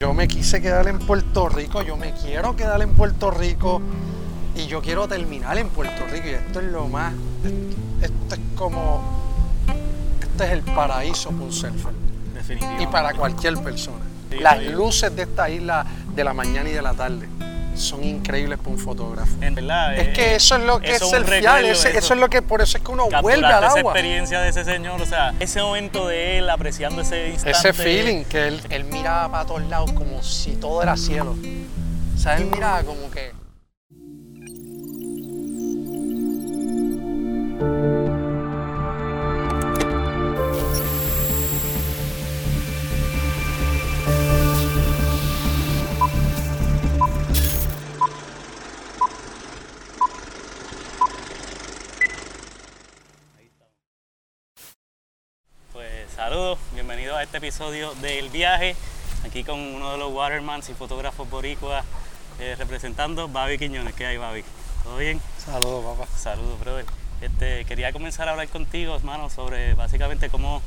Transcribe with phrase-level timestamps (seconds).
[0.00, 3.82] Yo me quise quedar en Puerto Rico, yo me quiero quedar en Puerto Rico
[4.54, 7.12] y yo quiero terminar en Puerto Rico y esto es lo más,
[8.00, 9.02] esto es como,
[10.22, 11.92] este es el paraíso para un surfer
[12.32, 12.84] Definitivamente.
[12.84, 14.04] y para cualquier persona.
[14.30, 15.84] Sí, Las luces de esta isla
[16.14, 17.28] de la mañana y de la tarde
[17.78, 19.32] son increíbles para un fotógrafo.
[19.40, 19.96] En verdad.
[19.96, 22.14] Es eh, que eso es lo que eso es recuerdo, ese- eso.
[22.14, 23.92] es lo que, por eso es que uno vuelve al esa agua.
[23.92, 27.50] experiencia de ese señor, o sea, ese momento de él apreciando ese instante.
[27.58, 31.36] Ese feeling que él, él miraba para todos lados como si todo era cielo.
[32.14, 33.32] O sea, él miraba como que...
[57.28, 58.74] este episodio del viaje.
[59.26, 61.84] Aquí con uno de los watermans y fotógrafos boricuas
[62.40, 63.92] eh, representando Babi Quiñones.
[63.94, 64.42] ¿Qué hay, Babi?
[64.82, 65.20] ¿Todo bien?
[65.36, 66.10] Saludos, papá.
[66.16, 66.86] Saludos, brother.
[67.20, 70.62] Este, quería comenzar a hablar contigo, hermano, sobre básicamente cómo,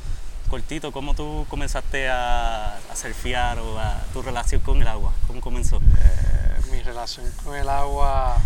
[0.50, 5.12] cortito, cómo tú comenzaste a, a surfear o a tu relación con el agua.
[5.26, 5.78] ¿Cómo comenzó?
[5.78, 8.36] Eh, mi relación con el agua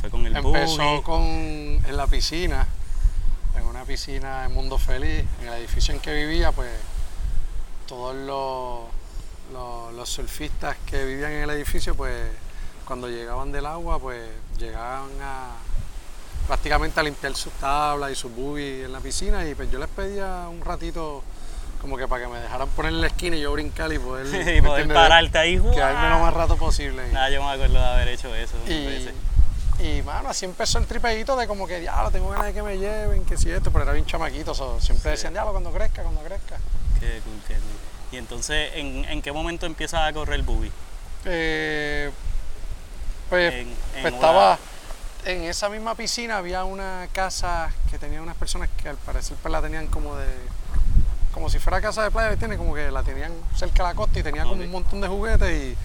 [0.00, 1.02] Fue con el empezó buggy.
[1.02, 2.66] con en la piscina,
[3.56, 6.70] en una piscina en Mundo Feliz, en el edificio en que vivía, pues
[7.86, 8.80] todos los,
[9.52, 12.14] los, los surfistas que vivían en el edificio, pues
[12.84, 14.22] cuando llegaban del agua, pues
[14.58, 15.56] llegaban a
[16.46, 19.88] prácticamente a limpiar sus tablas y sus buggy en la piscina y pues yo les
[19.88, 21.22] pedía un ratito
[21.80, 24.26] como que para que me dejaran poner en la esquina y yo brincar y poder,
[24.56, 25.58] y ¿me poder pararte ahí.
[25.58, 27.08] quedarme lo más rato posible.
[27.12, 28.56] Nada, yo me acuerdo de haber hecho eso.
[28.66, 29.08] Y,
[29.84, 32.78] y mano, así empezó el tripeíto de como que, diablo, tengo ganas de que me
[32.78, 36.22] lleven, que si esto, pero era bien chamaquito, so, siempre decían, diablo, cuando crezca, cuando
[36.22, 36.56] crezca.
[37.00, 37.62] Qué cool, qué cool.
[38.12, 40.70] Y entonces, ¿en, en qué momento empiezas a correr el buggy?
[41.24, 42.10] Eh,
[43.28, 44.58] pues, En- en pues estaba
[45.24, 49.50] en esa misma piscina, había una casa que tenía unas personas que al parecer pues,
[49.50, 50.26] la tenían como de,
[51.32, 54.20] como si fuera casa de playa, tiene como que la tenían cerca de la costa
[54.20, 55.76] y tenía como un montón de juguetes y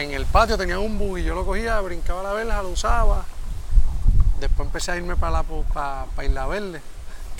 [0.00, 3.24] en el patio tenían un buggy, yo lo cogía, brincaba la verja, lo usaba.
[4.40, 6.80] Después empecé a irme para, la, para, Isla Verde,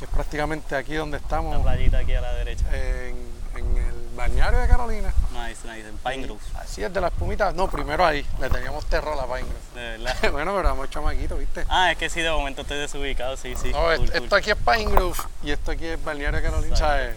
[0.03, 2.65] que es prácticamente aquí donde La estamos, playita aquí a la derecha.
[2.73, 3.17] en,
[3.57, 5.15] en el balneario de Carolina.
[5.31, 6.41] Nice, nice, en Pine Grove.
[6.57, 7.53] Así es de la espumita.
[7.53, 9.81] No, primero ahí, le teníamos terror a la Pine Grove.
[9.81, 10.17] De verdad.
[10.33, 11.65] bueno, pero éramos chamaquitos, ¿viste?
[11.69, 13.71] Ah, es que sí, de momento estoy desubicado, sí, sí.
[13.71, 14.23] no, cool, est- cool.
[14.25, 17.15] esto aquí es Pine Grove y esto aquí es Balneario de Carolina, ¿sabes?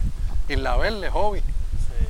[0.48, 1.40] Isla Verde, hobby.
[1.40, 2.08] Sí.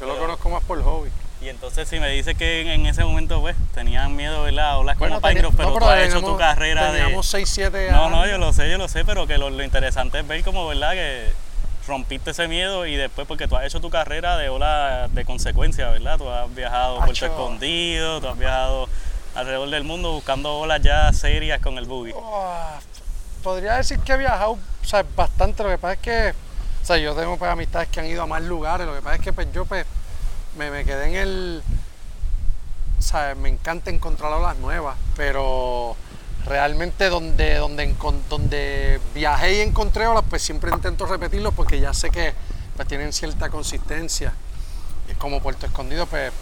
[0.00, 1.10] Yo lo conozco más por hobby.
[1.42, 4.78] Y entonces si me dices que en, ese momento, pues, tenían miedo, ¿verdad?
[4.78, 7.00] Olas como teni- Grove, pero no, tú has hecho tu carrera de...
[7.00, 8.10] Teníamos 6, 7 No, años.
[8.10, 10.68] no, yo lo sé, yo lo sé, pero que lo, lo interesante es ver como,
[10.68, 10.92] ¿verdad?
[10.92, 11.32] Que
[11.88, 15.88] rompiste ese miedo y después porque tú has hecho tu carrera de ola de consecuencia,
[15.88, 16.16] ¿verdad?
[16.16, 17.26] Tú has viajado a Puerto.
[17.26, 18.88] Escondido, tú has viajado
[19.34, 22.12] alrededor del mundo buscando olas ya serias con el buggy.
[22.14, 22.54] Oh,
[23.42, 25.62] podría decir que he viajado o sea, bastante.
[25.62, 26.34] Lo que pasa es que,
[26.82, 28.86] o sea, yo tengo pues, amistades que han ido a más lugares.
[28.86, 29.84] Lo que pasa es que pues, yo pues,
[30.56, 31.62] me, me quedé en el.
[32.98, 35.96] O sea, me encanta encontrar olas nuevas, pero
[36.46, 37.94] realmente donde, donde,
[38.28, 42.32] donde viajé y encontré olas, pues siempre intento repetirlo porque ya sé que
[42.76, 44.32] pues, tienen cierta consistencia.
[45.10, 46.32] Y como Puerto Escondido, pues,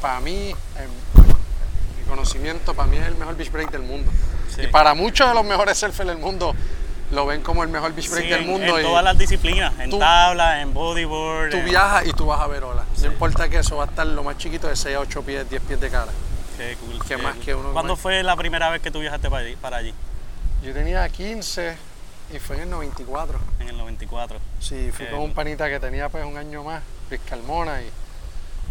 [0.00, 4.10] para mí, en mi conocimiento, para mí es el mejor beach break del mundo.
[4.54, 4.62] Sí.
[4.62, 6.54] Y para muchos de los mejores surfers del mundo
[7.14, 8.76] lo ven como el mejor beach break Sí, del mundo.
[8.78, 11.50] en y todas las disciplinas, en tú- tabla, en bodyboard.
[11.50, 12.84] tú en- viajas y tú vas a ver olas.
[12.98, 15.48] No importa que eso va a estar lo más chiquito de 6 a 8 pies,
[15.48, 16.12] 10 pies de cara.
[16.56, 17.44] Qué cool, ¿Qué qué más cool.
[17.44, 19.56] que uno ¿Cuándo fue la primera vez que tú viajaste para allí?
[19.56, 19.94] Para allí?
[20.62, 21.76] Yo tenía 15
[22.32, 23.38] y fue en el 94.
[23.60, 24.38] En el 94.
[24.60, 27.90] Sí, fui Qué con un panita que tenía pues un año más, Luis Carmona, y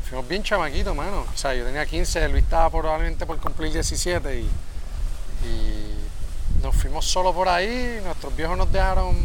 [0.10, 1.26] fuimos bien chamaquitos, mano.
[1.34, 4.50] O sea, yo tenía 15, Luis estaba probablemente por cumplir 17 y,
[5.46, 5.94] y
[6.64, 9.16] nos fuimos solo por ahí, nuestros viejos nos dejaron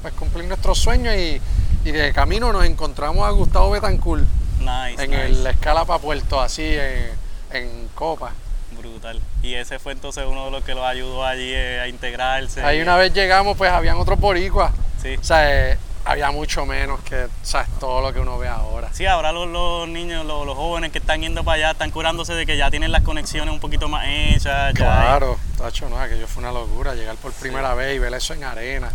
[0.00, 1.40] pues cumplir nuestros sueños y,
[1.84, 4.24] y de camino nos encontramos a Gustavo Betancourt
[4.60, 5.26] Nice, en nice.
[5.26, 7.10] el- la escala para Puerto, así en,
[7.52, 8.32] en Copa.
[8.76, 9.20] Brutal.
[9.42, 12.62] Y ese fue entonces uno de los que los ayudó allí eh, a integrarse.
[12.62, 14.70] Ahí una vez llegamos, pues habían otros boricuas.
[15.02, 15.16] Sí.
[15.20, 17.68] O sea, eh, había mucho menos que ¿sabes?
[17.80, 18.88] todo lo que uno ve ahora.
[18.92, 22.34] Sí, ahora los, los niños, los, los jóvenes que están yendo para allá están curándose
[22.34, 24.44] de que ya tienen las conexiones un poquito más hechas.
[24.44, 28.32] ya Claro, tacho, no, aquello fue una locura, llegar por primera vez y ver eso
[28.34, 28.90] en arena.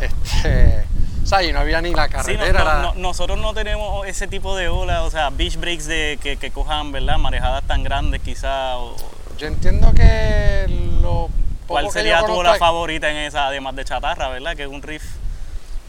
[0.00, 0.84] Este,
[1.22, 2.58] o sea, y no había ni la Sí, no- carretera.
[2.58, 6.18] no- la- no- nosotros no tenemos ese tipo de olas, o sea, beach breaks de
[6.22, 7.18] que, que cojan, ¿verdad?
[7.18, 8.76] Marejadas tan grandes quizás.
[8.76, 8.96] o-
[9.38, 10.66] Yo entiendo que
[11.02, 11.28] lo
[11.66, 14.54] ¿Cuál sería tu ola favorita en esa, además de chatarra, ¿verdad?
[14.56, 15.02] Que es un riff.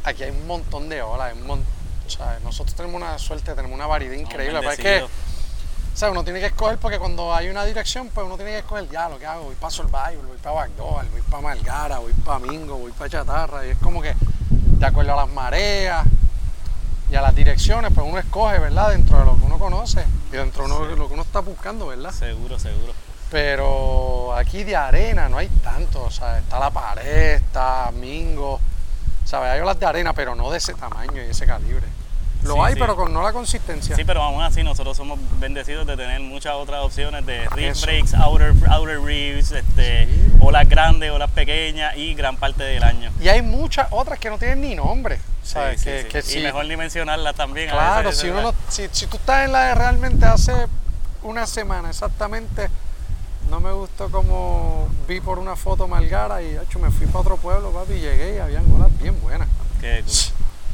[0.04, 1.64] Aquí hay un montón de olas, un.
[2.44, 4.54] Nosotros tenemos una suerte, tenemos una variedad increíble.
[4.54, 8.26] Lo que es o sea, uno tiene que escoger porque cuando hay una dirección, pues
[8.26, 9.46] uno tiene que escoger ya lo que hago.
[9.46, 13.66] Voy para Survival, voy para Backdoor, voy para Margara, voy para Mingo, voy para Chatarra.
[13.66, 14.14] Y es como que,
[14.50, 16.06] de acuerdo a las mareas
[17.12, 18.92] y a las direcciones, pues uno escoge, ¿verdad?
[18.92, 21.88] Dentro de lo que uno conoce y dentro de uno- lo que uno está buscando,
[21.88, 22.12] ¿verdad?
[22.12, 22.94] Seguro, seguro.
[23.32, 28.60] Pero aquí de arena no hay tanto, o sea, está la pared, está Mingo,
[29.27, 29.51] ¿sabes?
[29.51, 31.85] Hay olas de arena, pero no de ese tamaño y ese calibre.
[32.44, 32.79] Lo Sí, hay, sí.
[32.79, 33.95] pero con no la consistencia.
[33.95, 37.85] Sí, pero aún así nosotros somos bendecidos de tener muchas otras opciones de reef Eso.
[37.88, 40.31] breaks, outer, outer reefs, este, Sí.
[40.39, 43.12] olas grandes, olas pequeñas y gran parte del año.
[43.19, 45.81] Y hay muchas otras que no tienen ni nombre, ¿sabes?
[45.81, 46.33] Sí, que, sí, sí.
[46.35, 47.69] que y mejor ni mencionarlas también.
[47.69, 50.53] a claro, veces, si, uno no- si, si tú estás en la de realmente hace
[51.24, 52.69] una semana exactamente,
[53.50, 57.38] no me gustó como vi por una foto Malgara y hecho, me fui para otro
[57.38, 59.48] pueblo, papi, y llegué y habían olas bien buenas.
[59.82, 60.14] Qué cool.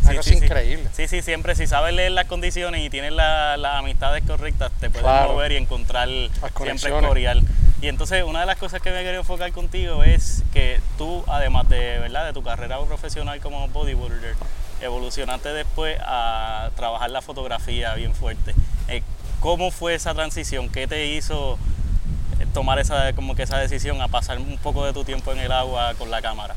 [0.05, 0.89] Una cosa increíble.
[0.93, 4.89] Sí, sí, siempre si sabes leer las condiciones y tienes la- las amistades correctas, te
[4.89, 5.33] puedes Claro.
[5.33, 7.07] mover y encontrar siempre conexiones.
[7.07, 7.43] coreal.
[7.81, 11.69] Y entonces una de las cosas que me quería enfocar contigo es que tú, además
[11.69, 12.25] de, ¿verdad?
[12.25, 14.35] de tu carrera profesional como bodybuilder,
[14.81, 18.53] evolucionaste después a trabajar la fotografía bien fuerte.
[18.89, 19.03] Eh,
[19.39, 20.69] ¿Cómo fue esa transición?
[20.69, 21.57] ¿Qué te hizo
[22.53, 25.51] tomar esa, como que esa decisión a pasar un poco de tu tiempo en el
[25.51, 26.55] agua con la cámara?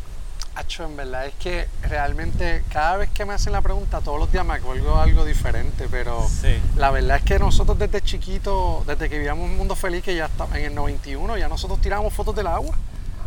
[0.55, 4.33] Hacho, en verdad es que realmente cada vez que me hacen la pregunta, todos los
[4.33, 6.59] días me acuerdo algo diferente, pero Sí.
[6.77, 10.27] la verdad es que nosotros desde chiquito, desde que vivíamos un mundo feliz, que ya
[10.27, 12.75] está, en el 91, ya nosotros tirábamos fotos del agua,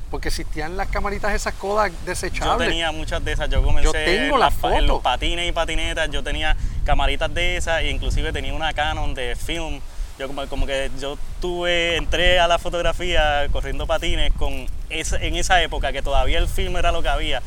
[0.09, 2.67] porque existían las camaritas esas Yo desechables.
[2.67, 5.47] tenía muchas de esas, yo comencé Yo tengo en, la las pa- en los patines
[5.47, 9.79] y patinetas, yo tenía camaritas de esas e inclusive tenía una Canon de film.
[10.19, 15.37] Yo como, como que yo tuve, entré a la fotografía corriendo patines con esa, en
[15.37, 17.41] esa época que todavía el film era lo que había.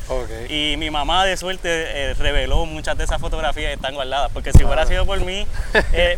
[0.49, 4.31] Y mi mamá de suerte eh, reveló muchas de esas fotografías y están guardadas.
[4.33, 4.89] Porque si hubiera Claro.
[4.89, 5.45] sido por mí,
[5.93, 6.17] eh,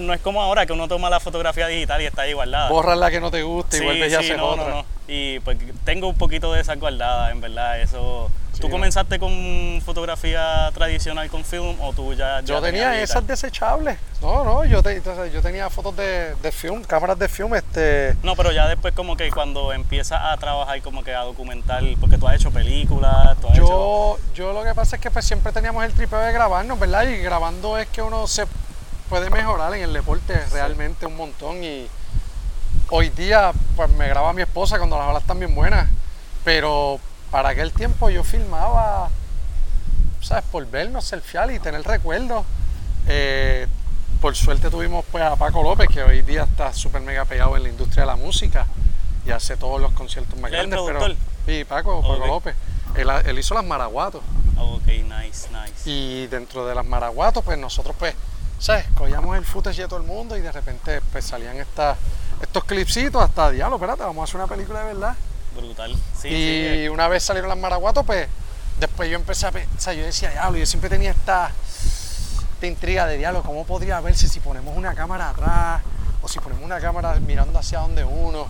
[0.00, 2.68] no es como ahora que uno toma la fotografía digital y está ahí guardada.
[2.68, 4.64] Borras la que no te gusta y Sí, vuelves sí, haces no, otra.
[4.64, 4.84] no, no.
[5.06, 7.80] Y pues tengo un poquito de esas guardadas, en verdad.
[7.80, 8.28] Eso.
[8.62, 13.26] ¿Tú Sí, comenzaste con fotografía tradicional con film o tú ya, ya Yo tenía esas
[13.26, 13.98] desechables.
[14.20, 18.16] No, no, yo, te- entonces, yo tenía fotos de, de film, cámaras de film, este...
[18.22, 22.16] No, pero ya después como que cuando empiezas a trabajar como que a documentar, porque
[22.18, 23.66] tú has hecho películas, tú has hecho...
[23.66, 27.02] Yo, yo lo que pasa es que pues siempre teníamos el tripeo de grabarnos, ¿verdad?
[27.08, 28.46] Y grabando es que uno se
[29.08, 31.64] puede mejorar en el deporte realmente un montón.
[31.64, 31.88] Y
[32.90, 35.88] hoy día pues me graba mi esposa cuando las olas están bien buenas.
[36.44, 37.00] Pero
[37.32, 39.08] para aquel tiempo yo filmaba,
[40.20, 40.44] ¿sabes?
[40.52, 42.44] Por vernos, selfiear y tener recuerdos.
[43.08, 43.66] Eh,
[44.20, 47.62] por suerte tuvimos pues a Paco López, que hoy día está súper mega pegado en
[47.62, 48.66] la industria de la música
[49.26, 50.98] y hace todos los conciertos más ¿Es el grandes.
[51.00, 51.14] Pero,
[51.46, 52.26] sí, Paco, Paco.
[52.26, 52.54] López.
[52.96, 54.20] Él, él hizo las Maraguatos.
[54.58, 55.88] Oh, ok, nice, nice.
[55.90, 58.14] Y dentro de las Maraguatos, pues nosotros, pues,
[58.58, 58.84] ¿sabes?
[58.94, 61.96] Cogíamos el footage de todo el mundo y de repente, pues salían estas,
[62.42, 65.16] estos clipsitos hasta diablo, espérate, vamos a hacer una película de verdad.
[65.56, 65.94] Brutal.
[66.20, 66.36] Sí, y sí.
[66.84, 68.26] eh, una vez salieron las Maraguatos, pues,
[68.80, 71.50] después yo empecé a, pe- o sea, yo decía, diablo, yo siempre tenía esta,
[72.54, 75.82] esta intriga de diablo, ¿cómo podría verse si ponemos una cámara atrás
[76.22, 78.46] o si ponemos una cámara mirando hacia donde uno?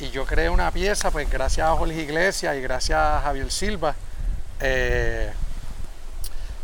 [0.00, 3.94] Y yo creé una pieza, pues gracias a Jorge Iglesias y gracias a Javier Silva,
[4.60, 5.30] eh,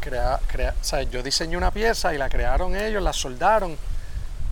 [0.01, 3.77] crea- crea- o sea, yo diseñé una pieza y la crearon ellos, la soldaron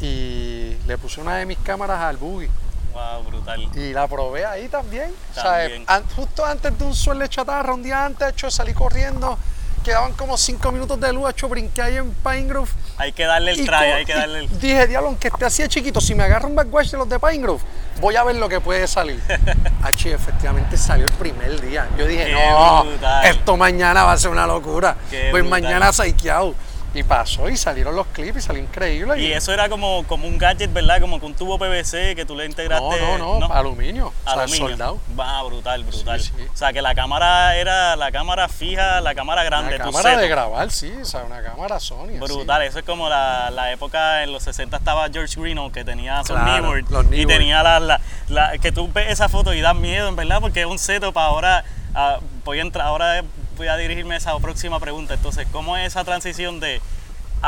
[0.00, 2.48] y le puse una de mis cámaras al buggy
[2.94, 3.68] Wow, brutal.
[3.74, 5.12] y la probé ahí también.
[5.32, 5.84] O sea, También.
[5.88, 9.36] an- justo antes de un suelo de chatarra, un día antes, hecho, salí corriendo,
[9.84, 12.70] quedaban como cinco minutos de luz, hecho, brinqué ahí en Pine Grove.
[12.96, 14.60] Hay que darle el try, hay que darle el...
[14.60, 17.18] Dije, diablo, aunque esté así de chiquito, si me agarro un backwash de los de
[17.18, 17.60] Pine Grove,
[18.00, 19.20] voy a ver lo que puede salir.
[19.82, 21.88] H, efectivamente salió el primer día.
[21.98, 23.24] Yo dije, Qué no, brutal.
[23.26, 24.96] esto mañana va a ser una locura.
[25.10, 25.62] Qué pues brutal.
[25.62, 26.54] mañana saqueado.
[26.94, 29.20] Y pasó y salieron los clips y salió increíble.
[29.20, 31.00] Y eso era como, como un gadget, ¿verdad?
[31.00, 33.00] Como que un tubo PVC que tú le integraste...
[33.00, 34.08] no, no, no, aluminio.
[34.08, 34.68] O sea, Aluminio.
[34.68, 35.00] soldado.
[35.18, 36.20] Va, brutal, brutal.
[36.20, 36.44] Sí, sí.
[36.52, 39.74] O sea, que la cámara era la cámara fija, la cámara grande.
[39.74, 42.18] Una cámara de grabar, sí, o sea, una cámara Sony.
[42.20, 46.22] Brutal, eso es como la, la época en los 60 estaba George Greeno que tenía
[46.24, 46.78] su Claro,
[47.10, 50.40] y tenía la, la, la- que tú ves esa foto y da miedo, en verdad,
[50.40, 53.24] porque es un setup ahora ah, voy a entrar ahora
[53.56, 55.14] voy a dirigirme a esa próxima pregunta.
[55.14, 56.80] Entonces, ¿cómo es esa transición de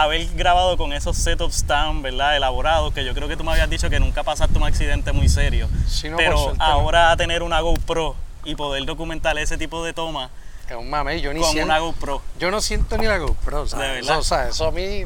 [0.03, 2.37] haber grabado con esos setups tan, ¿verdad?
[2.37, 5.29] elaborados que yo creo que tú me habías dicho que nunca pasaste un accidente muy
[5.29, 5.69] serio,
[6.11, 10.31] no, pero ahora a tener una GoPro y poder documentar ese tipo de tomas
[10.69, 12.23] es un mame, yo ni con siento, una GoPro.
[12.41, 14.19] yo no siento ni la GoPro, sea, De eso, verdad.
[14.19, 15.05] o sea, eso a mí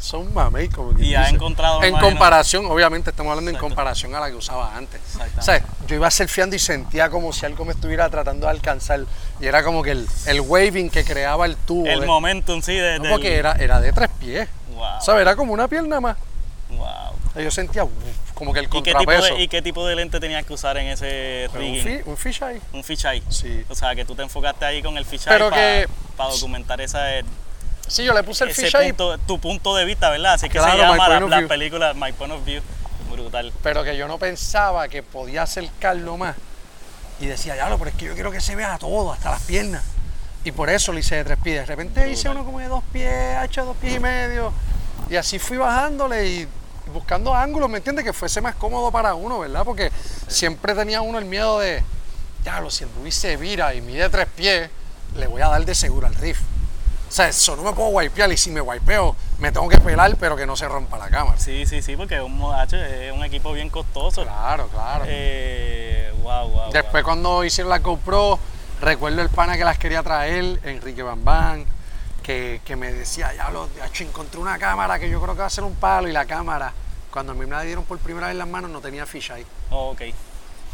[0.00, 3.66] son mame como que Y has encontrado, en comparación, obviamente estamos hablando Exacto.
[3.66, 5.00] en comparación a la que usaba antes.
[5.38, 9.00] O sea, yo iba surfeando y sentía como si algo me estuviera tratando de alcanzar.
[9.40, 11.86] Y era como que el, el waving que creaba el tubo.
[11.86, 14.48] El de- momentum, sí, de, no, del- porque era, era de tres pies.
[14.74, 15.22] Wow, ¿Sabes?
[15.22, 16.16] Era como una pierna más.
[16.70, 16.88] wow.
[17.40, 17.92] Yo sentía uf,
[18.34, 19.34] como que el ¿Y qué, tipo contrapeso.
[19.34, 21.84] de, ¿Y qué tipo de lente tenías que usar en ese Pero un, rigging?
[22.02, 22.60] fi- un fish eye.
[22.72, 23.22] Un fisheye.
[23.28, 23.64] Sí.
[23.68, 27.04] O sea, que tú te enfocaste ahí con el fisheye Pero para que- documentar esa,
[27.90, 30.34] Sí, yo le puse el ese fish eye, punto, tu punto de vista, ¿verdad?
[30.34, 32.62] Así que Claro, se llama la, película My Point of View.
[33.10, 33.52] Brutal.
[33.64, 36.36] pero que yo no pensaba que podía acercarlo más.
[37.18, 39.82] Y decía, ya, pero es que yo quiero que se vea todo, hasta las piernas.
[40.44, 41.62] Y por eso lo hice de tres pies.
[41.62, 44.52] De repente hice uno como de dos pies, hecho dos pies y medio.
[45.10, 46.48] Y así fui bajándole y
[46.94, 48.04] buscando ángulos, ¿me entiendes?
[48.04, 49.64] Que fuese más cómodo para uno, ¿verdad?
[49.64, 49.90] Porque
[50.28, 51.82] siempre tenía uno el miedo de,
[52.44, 54.70] ya, lo si el Luis se vira y mide tres pies,
[55.16, 56.38] le voy a dar de seguro al riff.
[57.10, 60.16] O sea, eso no me puedo wipear y si me wipeo, me tengo que pelar,
[60.16, 61.36] pero que no se rompa la cámara.
[61.40, 64.22] Sí, sí, sí, porque un, modacho, es un equipo bien costoso.
[64.22, 65.04] Claro, claro.
[65.08, 66.72] Eh, wow, wow.
[66.72, 68.38] Después cuando hicieron la GoPro,
[68.80, 71.66] recuerdo el pana que las quería traer, Enrique Bambán,
[72.22, 75.50] que, que me decía, ya lo, encontré una cámara que yo creo que va a
[75.50, 76.72] ser un palo y la cámara,
[77.10, 79.46] cuando a mí me la dieron por primera vez en las manos no tenía fisheye.
[79.70, 80.02] Oh, ok.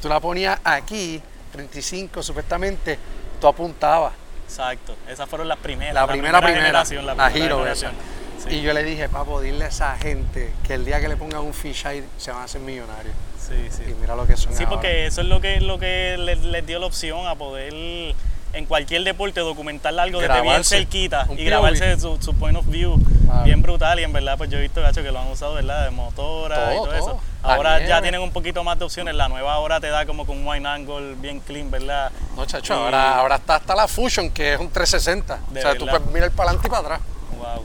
[0.02, 2.98] Tú la ponías aquí, 35 supuestamente,
[3.40, 4.25] tú apuntabas.
[4.46, 4.96] Exacto.
[5.08, 5.94] Esas fueron las primeras.
[5.94, 7.92] La, primera, primera, generación, la, la, primera Hero generación.
[7.94, 8.48] esa.
[8.50, 11.16] Sí, Y yo le dije, papo, dile a esa gente que el día que le
[11.16, 13.14] pongan un fisheye se van a hacer millonarios.
[13.40, 13.82] sí, sí.
[13.90, 14.70] Y mira lo que son Sí, ahora.
[14.76, 18.14] porque eso es lo que, lo que les, les dio la opción a poder
[18.56, 22.96] en cualquier deporte documentar algo desde bien cerquita y grabarse su, su point of view
[23.26, 23.42] Claro.
[23.44, 25.84] bien brutal y en verdad pues yo he visto gacho que lo han usado verdad
[25.84, 27.20] de motora y Todo, todo eso todo.
[27.42, 30.24] La ahora ya tienen un poquito más de opciones la nueva ahora te da como
[30.26, 33.88] con un wide angle bien clean verdad No, chacho, Y- ahora, ahora está hasta la
[33.88, 35.40] Fusion, que es un 360.
[35.50, 37.00] De o sea, tú puedes mirar para adelante y para atrás.
[37.36, 37.64] Wow.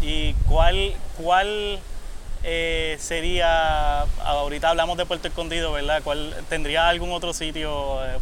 [0.00, 1.78] ¿Y cuál, cuál
[2.42, 6.00] eh, sería, ahorita hablamos de Puerto Escondido, ¿verdad?
[6.02, 8.18] ¿Cuál, ¿Tendría algún otro sitio eh,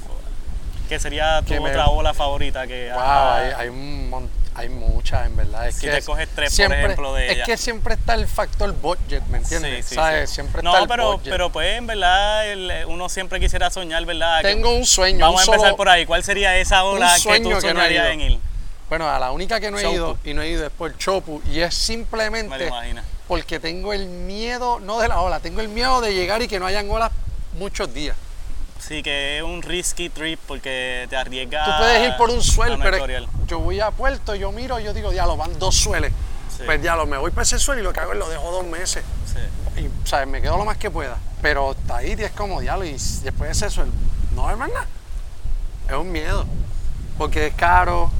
[0.94, 2.66] que sería tu Que me- otra ola favorita?
[2.66, 5.66] Que, Wow, ah, hay, hay, un hay muchas, en verdad.
[5.66, 8.14] Es Si que te es- coges tres, por siempre- ejemplo, de Es que siempre está
[8.14, 9.84] el factor budget, ¿me entiendes?
[9.84, 10.28] Sí, sí, ¿Sabes?
[10.30, 10.34] sí.
[10.36, 11.30] Siempre no, está el pero, budget.
[11.30, 14.42] pero pues en verdad el- uno siempre quisiera soñar, ¿verdad?
[14.42, 16.06] Que- Tengo un sueño, Vamos un a empezar solo- por ahí.
[16.06, 18.38] ¿Cuál sería esa ola que tú que no en ir?
[18.88, 19.94] Bueno, a la única que no he Chopu.
[19.94, 22.70] ido y no he ido es por Chopu y es simplemente
[23.26, 26.60] porque tengo el miedo, no de la ola, tengo el miedo de llegar y que
[26.60, 27.10] no hayan olas
[27.58, 28.16] muchos días.
[28.86, 31.64] Sí, que es un risky trip porque te arriesgas.
[31.66, 33.06] Tú puedes ir por un a suel, no pero
[33.46, 36.12] yo voy a Puerto, yo miro, yo digo, diablo, van dos sueles.
[36.54, 36.62] Sí.
[36.66, 38.64] Pues diablo, me voy para ese suelo y lo que hago es lo dejo dos
[38.66, 39.02] meses.
[39.26, 39.80] Sí.
[39.80, 40.28] Y, ¿sabes?
[40.28, 41.16] Me quedo lo más que pueda.
[41.42, 43.90] Pero está ahí y es como diablo y después de ese suelo,
[44.34, 44.86] no hay más nada.
[45.88, 46.44] Es un miedo.
[47.18, 48.10] Porque es caro.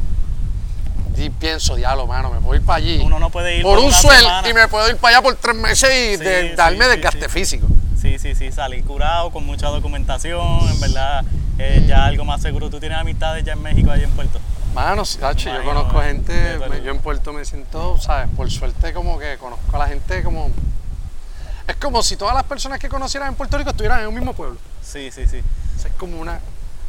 [1.17, 3.01] Y pienso, diablo, mano, me puedo ir para allí.
[3.05, 4.49] Uno no puede ir por un una suel semana.
[4.49, 6.91] y me puedo ir para allá por tres meses y Sí, de- sí, darme sí,
[6.91, 7.29] desgaste sí.
[7.29, 7.67] físico.
[8.05, 11.25] Sí, sí, sí, salir curado con mucha documentación, en verdad,
[11.59, 12.69] eh, ya algo más seguro.
[12.69, 14.39] ¿Tú tienes amistades ya en México, allá en Puerto?
[14.75, 18.29] Mano, sí, tacho, yo conozco eh, gente, me- yo en Puerto me siento, ¿sabes?
[18.37, 20.51] Por suerte como que conozco a la gente como...
[21.67, 24.35] Es como si todas las personas que conocieran en Puerto Rico estuvieran en un mismo
[24.35, 24.59] pueblo.
[24.83, 25.39] Sí, sí, sí.
[25.39, 26.41] O sea, es como una...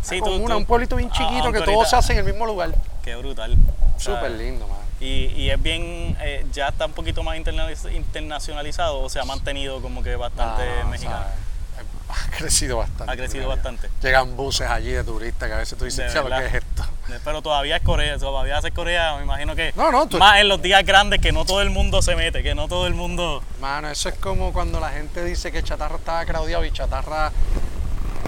[0.02, 2.26] Sí, tú- una- tú- un pueblito bien chiquito que todo ahorita- se hace en el
[2.26, 2.76] mismo lugar.
[3.04, 3.56] Qué brutal.
[3.98, 4.82] Súper lindo, mano.
[5.06, 9.82] Y, y es bien, eh, ya está un poquito más internacionalizado o se ha mantenido
[9.82, 11.18] como que bastante Ah, No, no, mexicano.
[11.18, 11.36] ¿sabes?
[12.08, 13.12] Ha crecido bastante.
[13.12, 13.90] Ha crecido bastante.
[14.02, 16.84] Llegan buses allí de turistas que a veces tú dices, De "Chalo, ¿qué es esto?
[17.10, 20.40] Eh, Pero todavía es Corea, todavía es Corea, me imagino que No, no, tú- más
[20.40, 22.94] en los días grandes que no todo el mundo se mete, que no todo el
[22.94, 23.44] mundo...
[23.60, 27.32] Mano, eso es como cuando la gente dice que Chatarra estaba craudiado y Chatarra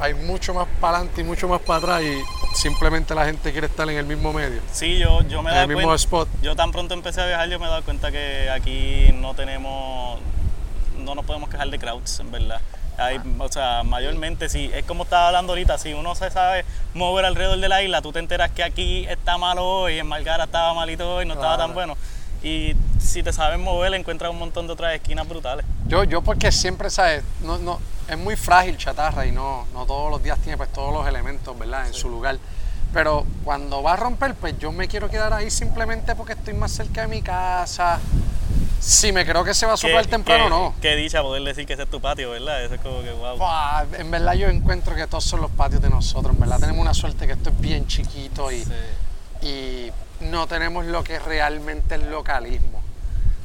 [0.01, 2.21] hay mucho más para adelante y mucho más para atrás y
[2.55, 4.61] simplemente la gente quiere estar en el mismo medio.
[4.71, 6.29] Sí, yo, yo me he En dado el mismo cuenta, spot.
[6.41, 10.19] yo tan pronto empecé a viajar, yo me he dado cuenta que aquí no tenemos,
[10.99, 12.61] no nos podemos quejar de crowds, en verdad.
[12.99, 17.25] Hay, o sea, mayormente, si es como estaba hablando ahorita, si uno se sabe mover
[17.25, 20.73] alrededor de la isla, tú te enteras que aquí está malo hoy, en Margara estaba
[20.73, 21.67] malito hoy, no estaba Claro.
[21.67, 21.97] tan bueno.
[22.43, 25.63] Y si te sabes mover, encuentras un montón de otras esquinas brutales.
[25.87, 27.23] Yo, yo porque siempre, ¿sabes?
[27.41, 30.93] No, no, es muy frágil Chatarra y no, no todos los días tiene pues todos
[30.93, 31.87] los elementos, ¿verdad?
[31.87, 32.37] En su lugar.
[32.93, 36.71] Pero cuando va a romper, pues yo me quiero quedar ahí simplemente porque estoy más
[36.71, 37.99] cerca de mi casa.
[38.79, 40.75] Si me creo que se va a Qué- temprano, qué- no.
[40.81, 42.63] Qué dicha poder decir que ese es tu patio, ¿verdad?
[42.63, 43.37] Eso es como que wow.
[43.97, 46.33] En verdad yo encuentro que todos son los patios de nosotros.
[46.33, 48.71] En verdad tenemos una suerte que esto es bien chiquito y, Sí.
[49.47, 49.91] y
[50.25, 52.81] no tenemos lo que es realmente el localismo.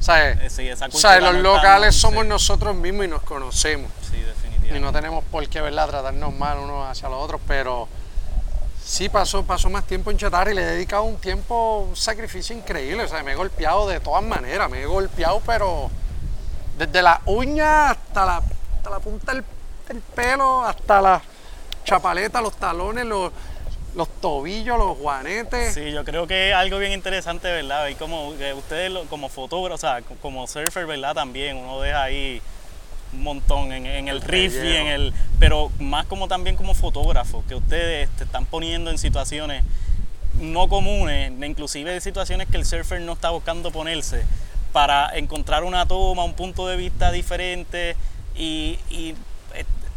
[0.03, 0.37] ¿Sabes?
[0.41, 2.27] Eh, sí, esa O sea, cultura los locales somos sí.
[2.29, 3.89] nosotros mismos y nos conocemos.
[4.01, 4.79] Sí, Y definitivamente.
[4.81, 7.87] no tenemos por qué, ¿verdad?, tratarnos mal unos hacia los otros, pero
[8.83, 12.53] sí pasó, pasó más tiempo en Chatarra y le he dedicado un tiempo, un sacrificio
[12.53, 13.03] increíble.
[13.03, 15.89] O sea, me he golpeado de todas maneras, me he golpeado, pero
[16.77, 18.37] desde la uña hasta la,
[18.75, 19.45] hasta la punta del,
[19.87, 21.21] del pelo, hasta la,
[21.85, 23.31] chapaletas, los talones, los,
[23.95, 25.73] los tobillos, los juanetes.
[25.73, 27.87] Sí, yo creo que es algo bien interesante, ¿verdad?
[27.89, 31.13] Y como que ustedes como fotógrafos, o sea, co- como surfer, ¿verdad?
[31.13, 32.41] También uno deja ahí
[33.13, 35.13] un montón en, en el El riff y en el...
[35.39, 39.63] Pero más como también como fotógrafos, que ustedes te están poniendo en situaciones
[40.41, 44.25] no comunes, inclusive situaciones que el surfer no está buscando ponerse,
[44.71, 47.95] para encontrar una toma, un punto de vista diferente
[48.35, 49.15] y, y, eh,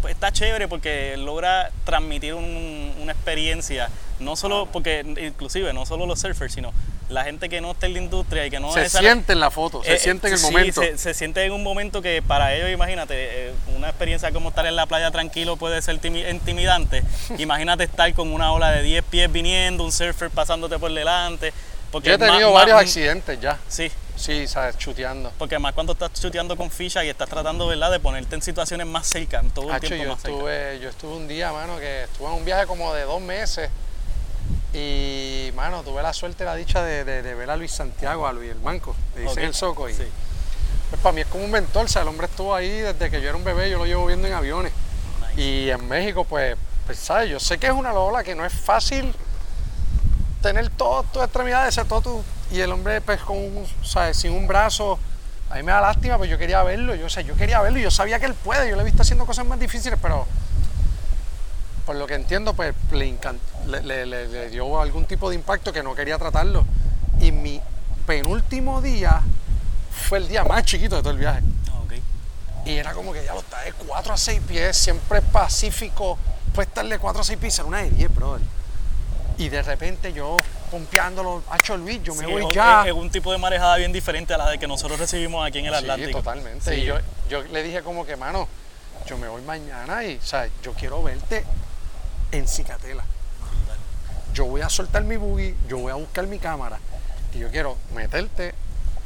[0.03, 3.89] pues, está chévere porque logra transmitir un- una experiencia,
[4.21, 6.73] no solo porque inclusive no solo los surfers, sino
[7.09, 9.33] la gente que no está en la industria y que no se es esa- siente
[9.33, 10.81] en la foto, se eh, siente en el sí, momento.
[10.83, 13.15] Se, se siente en un momento que para ellos, imagínate,
[13.49, 17.03] eh, una experiencia como estar en la playa tranquilo puede ser timi- intimidante.
[17.39, 21.53] imagínate estar con una ola de 10 pies viniendo, un surfer pasándote por delante.
[21.93, 23.59] Porque Yo he tenido más- varios accidentes ya.
[23.69, 25.31] Sí, Sí, sabes, chuteando.
[25.39, 27.91] porque además cuando estás chuteando con ficha y estás tratando ¿verdad?
[27.91, 30.37] de ponerte en situaciones más cerca, todo el Hacho, tiempo yo más cerca.
[30.37, 33.71] estuve, yo estuve un día, mano, que estuve en un viaje como de dos meses
[34.73, 38.33] y, mano, tuve la suerte, la dicha de, de- de ver a Luis Santiago, a
[38.33, 39.89] Luis el Manco, le dicen el Soco.
[39.89, 40.05] Y, sí.
[40.91, 43.21] pues para mí es como un mentor, o sea, el hombre estuvo ahí desde que
[43.21, 44.73] yo era un bebé, yo lo llevo viendo en aviones.
[45.31, 45.41] Nice.
[45.43, 46.57] Y en México, pues,
[46.87, 47.31] pues, ¿sabes?
[47.31, 49.15] Yo sé que es una ola que no es fácil
[50.43, 52.25] tener todas tus extremidades, ser todo tu...
[52.51, 54.17] Y el hombre, pues, con un, ¿sabes?
[54.19, 54.99] Sin un brazo,
[55.51, 57.79] a mí me da lástima, pues yo quería verlo, yo, o sea, yo quería verlo,
[57.79, 60.27] yo sabía que él puede, yo le he visto haciendo cosas más difíciles, pero
[61.85, 65.95] por lo que entiendo, pues le, le, le- dio algún tipo de impacto que no
[65.95, 66.65] quería tratarlo.
[67.21, 67.61] Y mi
[68.07, 69.23] penúltimo día
[70.09, 71.41] fue el día más chiquito de todo el viaje.
[71.71, 71.93] Ah, ok.
[72.67, 76.19] Y era como que ya lo está de 4 a 6 pies, siempre pacífico,
[76.55, 78.43] puede estar de 4 a 6 pies, era una de 10, brother.
[79.39, 80.37] Y de repente yo
[80.71, 82.85] pompeándolo, hacho Luis, yo me Sí, voy es- ya.
[82.87, 85.67] Es, un tipo de marejada bien diferente a la de que nosotros recibimos aquí en
[85.67, 86.19] el Sí, Atlántico.
[86.19, 86.75] totalmente.
[86.75, 86.81] Sí.
[86.81, 86.97] Y yo,
[87.29, 88.49] yo le dije como que, mano,
[89.07, 91.45] yo me voy mañana y, o sea, yo quiero verte
[92.33, 93.05] en Cicatela.
[94.33, 96.79] Yo voy a soltar mi buggy, yo voy a buscar mi cámara
[97.35, 98.55] y yo quiero meterte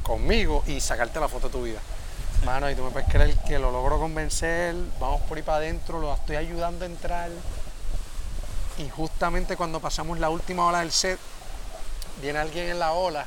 [0.02, 1.78] conmigo y sacarte la foto de tu vida.
[2.44, 6.00] Mano, y tú me puedes creer que lo logro convencer, vamos por ahí para adentro,
[6.00, 7.28] lo estoy ayudando a entrar.
[8.78, 11.18] Y justamente cuando pasamos la última ola del set,
[12.22, 13.26] viene alguien en la ola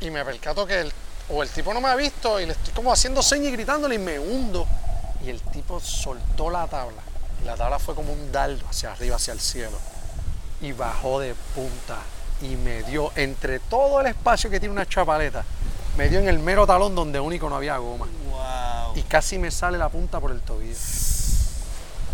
[0.00, 0.92] y me percato que el,
[1.28, 3.96] o el tipo no me ha visto y le estoy como haciendo señas y gritándole
[3.96, 4.66] y me hundo.
[5.24, 7.02] Y el tipo soltó la tabla.
[7.42, 9.78] Y la tabla fue como un dardo hacia arriba, hacia el cielo.
[10.60, 11.98] Y bajó de punta
[12.40, 15.44] y me dio entre todo el espacio que tiene una chapaleta,
[15.96, 18.06] me dio en el mero talón donde único no había goma.
[18.30, 18.96] Wow.
[18.96, 20.76] Y casi me sale la punta por el tobillo.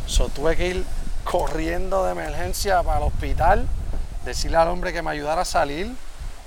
[0.07, 0.85] So, tuve que ir
[1.25, 3.67] corriendo de emergencia para el hospital,
[4.25, 5.93] decirle al hombre que me ayudara a salir.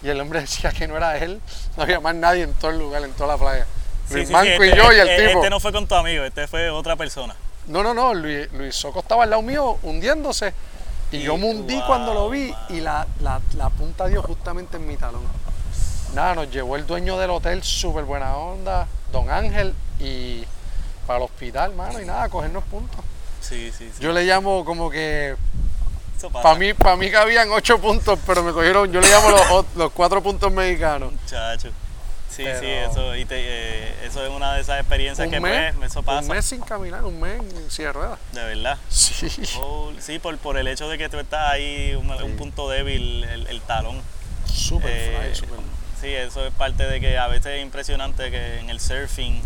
[0.03, 1.41] Y el hombre decía que no era él,
[1.75, 3.65] no había más nadie en todo el lugar, en toda la playa.
[4.07, 5.39] Sí, Luis sí, sí, Manco este- y yo y el este- tipo.
[5.39, 7.35] Este no fue con tu amigo, este fue otra persona.
[7.67, 10.53] No, no, no, Luis, Luis Soco estaba al lado mío hundiéndose.
[11.11, 14.21] Y, Y- yo me hundí wow, cuando lo vi y la, la- la punta dio
[14.23, 15.23] justamente en mi talón.
[16.13, 20.45] Nada, nos llevó el dueño del hotel, súper buena onda, don Ángel, y
[21.05, 22.99] para el hospital, mano, y nada, a cogernos puntos.
[23.47, 24.01] Sí, sí, sí.
[24.01, 25.35] Yo le llamo como que,
[26.43, 29.91] para mí, para mí cabían ocho puntos, pero me cogieron, yo le llamo los, los
[29.91, 31.11] cuatro puntos mexicanos.
[31.13, 31.69] Muchacho.
[32.29, 35.73] Sí, Pero- sí, eso, y te- eh, eso es una de esas experiencias que mes,
[35.75, 36.21] pues, eso pasa.
[36.21, 38.19] un mes sin caminar, un mes en silla de ruedas.
[38.31, 38.77] De verdad.
[38.89, 39.27] Sí.
[39.59, 43.23] Oh, sí, por, por el hecho de que tú estás ahí, un, un punto débil,
[43.23, 43.99] el, el talón.
[44.45, 45.59] Súper Eh, fly, súper.
[45.99, 49.41] Sí, eso es parte de que a veces es impresionante que en el surfing,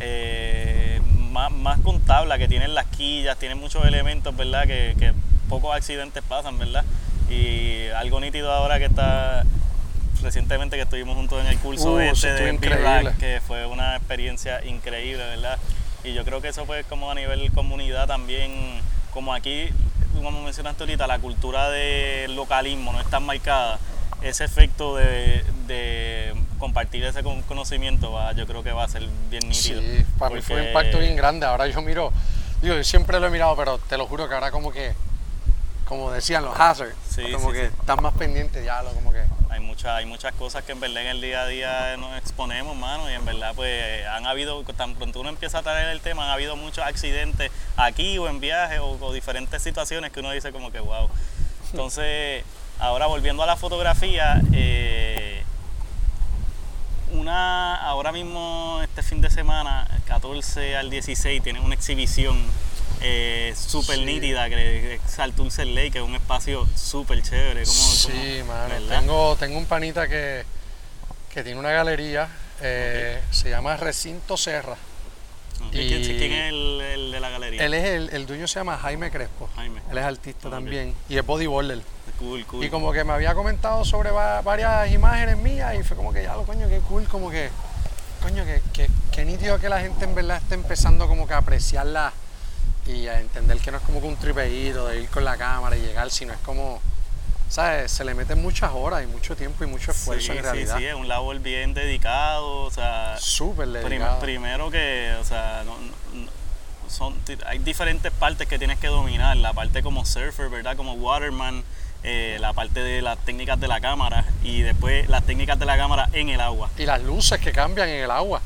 [0.00, 4.66] eh, más, más con tabla, que tienen las quillas, tienen muchos elementos, ¿verdad?
[4.66, 5.12] Que, que
[5.48, 6.84] pocos accidentes pasan, ¿verdad?
[7.30, 9.44] Y algo nítido ahora que está
[10.22, 12.52] recientemente que estuvimos juntos en el curso Uh, este de.
[12.52, 15.58] B-Rack, que fue una experiencia increíble, ¿verdad?
[16.04, 18.80] Y yo creo que eso fue como a nivel comunidad también,
[19.12, 19.68] como aquí,
[20.14, 23.78] como mencionaste ahorita, la cultura del localismo no es tan marcada.
[24.22, 29.02] Ese efecto de, de compartir ese con- conocimiento, va, yo creo que va a ser
[29.30, 29.80] bien nítido.
[29.80, 31.46] Sí, para mí fue un impacto bien grande.
[31.46, 32.12] Ahora yo miro,
[32.60, 34.92] digo, yo siempre lo he mirado, pero te lo juro que ahora como que,
[35.84, 37.74] como decían los hazards, Sí, como sí, que sí.
[37.80, 39.22] están más pendientes ya, lo como que.
[39.50, 42.76] Hay, muchas hay muchas cosas que en verdad en el día a día nos exponemos,
[42.76, 46.24] mano, y en verdad pues han habido, tan pronto uno empieza a traer el tema,
[46.24, 50.50] han habido muchos accidentes aquí o en viajes o, o diferentes situaciones que uno dice
[50.52, 51.08] como que wow.
[51.70, 52.44] Entonces,
[52.78, 55.42] ahora volviendo a la fotografía, eh,
[57.12, 62.38] una, ahora mismo este fin de semana, 14 al 16, tienen una exhibición
[63.00, 64.04] eh, súper Sí.
[64.04, 67.62] nítida que es Salturce Lake, que es un espacio súper chévere.
[67.62, 68.74] como- sí, como- mano.
[68.88, 70.44] Tengo, tengo un panita que,
[71.32, 72.28] que tiene una galería,
[72.60, 74.76] eh, se llama Recinto Serra.
[75.72, 77.64] Y- ¿Quién, es el, el de la galería?
[77.64, 79.48] Él es el, el dueño se llama Jaime Crespo.
[79.54, 79.80] Jaime.
[79.92, 81.82] Él es artista también y es bodybuilder.
[82.18, 82.64] Cool, cool.
[82.64, 86.22] Y como que me había comentado sobre va- varias imágenes mías y fue como que
[86.24, 87.50] ya lo coño, qué cool, como que,
[88.22, 91.38] coño, que, que, que nítido que la gente en verdad esté empezando como que a
[91.38, 92.12] apreciarla
[92.86, 95.76] y a entender que no es como que un tripeíto de ir con la cámara
[95.76, 96.80] y llegar, sino es como,
[97.48, 97.92] ¿sabes?
[97.92, 100.76] Se le meten muchas horas y mucho tiempo y mucho esfuerzo sí, en realidad.
[100.76, 104.18] Sí, sí, es un labor bien dedicado, o sea, Súper prim- dedicado.
[104.20, 105.76] primero que, o sea, no-
[106.18, 106.30] no-
[106.88, 107.14] son,
[107.46, 110.74] hay diferentes partes que tienes que dominar, la parte como surfer, ¿verdad?
[110.74, 111.62] Como waterman,
[112.02, 115.76] eh, la parte de las técnicas de la cámara y después las técnicas de la
[115.76, 116.70] cámara en el agua.
[116.76, 118.40] y las luces que cambian en el agua.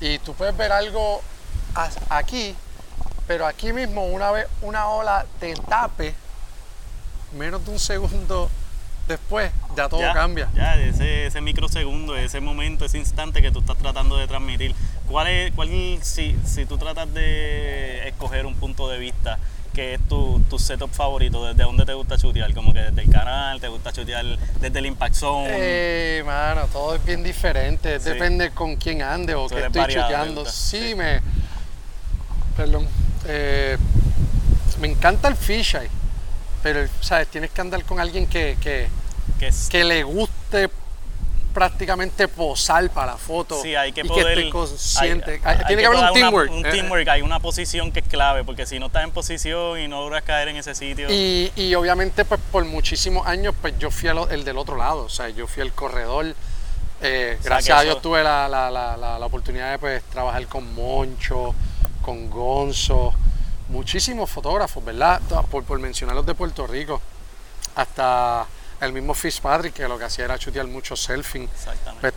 [0.00, 1.22] Y tú puedes ver algo
[2.08, 2.54] aquí,
[3.26, 6.14] pero aquí mismo una vez una ola te tape,
[7.32, 8.50] menos de un segundo
[9.08, 10.48] después ya todo Ya, cambia.
[10.54, 14.74] Ya, ese, ese microsegundo, ese momento, ese instante que tú estás tratando de transmitir.
[15.08, 15.68] ¿Cuál es, cuál,
[16.02, 19.38] si, si tú tratas de escoger un punto de vista,
[19.72, 21.44] que es tu, tu setup favorito?
[21.46, 22.52] ¿Desde dónde te gusta chutear?
[22.54, 24.24] Como que desde el canal, te gusta chutear
[24.60, 25.48] desde el impact zone.
[25.50, 28.10] Eh, mano, todo es bien diferente, Sí.
[28.10, 30.44] depende con quién ande o Tú qué estoy chuteando.
[30.46, 30.94] Sí, Sí.
[30.94, 31.20] me.
[32.56, 32.86] Perdón.
[33.26, 33.76] eh,
[34.80, 35.88] me encanta el fisheye,
[36.62, 37.28] pero ¿sabes?
[37.28, 38.88] tienes que andar con alguien que, que,
[39.70, 40.68] que le guste
[41.52, 44.26] prácticamente posar para la foto sí, hay que y poder.
[44.34, 45.30] que esté consciente.
[45.32, 46.50] hay- Hay- hay tiene que haber poder un una- teamwork.
[46.52, 49.78] un Eh, teamwork, hay una posición que es clave, porque si no estás en posición
[49.80, 51.08] y no logras caer en ese sitio.
[51.10, 55.08] Y, y obviamente pues por muchísimos años pues yo fui el del otro lado, o
[55.08, 56.34] sea, yo fui el corredor.
[57.04, 59.78] Eh, sea, gracias que a Dios eso- tuve la, la- la- la- la oportunidad de
[59.78, 61.54] pues, trabajar con Moncho,
[62.00, 63.12] con Gonzo,
[63.68, 65.20] muchísimos fotógrafos, ¿verdad?
[65.50, 67.00] Por, por mencionar los de Puerto Rico,
[67.74, 68.46] hasta
[68.86, 71.44] el mismo Fitzpatrick que lo que hacía era chutear mucho selfie.
[71.44, 72.00] Exactamente.
[72.00, 72.14] Pues,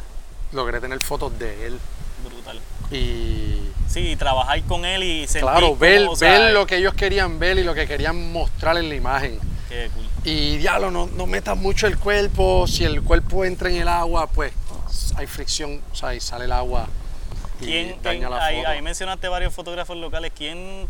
[0.51, 1.79] logré tener fotos de él
[2.23, 2.59] Brutal.
[2.91, 5.41] y Sí, y trabajar con él y sentir.
[5.43, 8.31] claro, ver, cómo, o sea, ver lo que ellos querían ver y lo que querían
[8.31, 9.39] mostrar en la imagen.
[9.69, 10.05] qué cool.
[10.23, 12.65] Y diablo, no, no metas mucho el cuerpo.
[12.67, 14.51] Si el cuerpo entra en el agua, pues
[15.15, 16.87] hay fricción, o sea, y sale el agua
[17.61, 18.67] y ¿Quién, daña la ahí, foto.
[18.69, 20.31] ahí mencionaste varios fotógrafos locales.
[20.35, 20.87] ¿Quién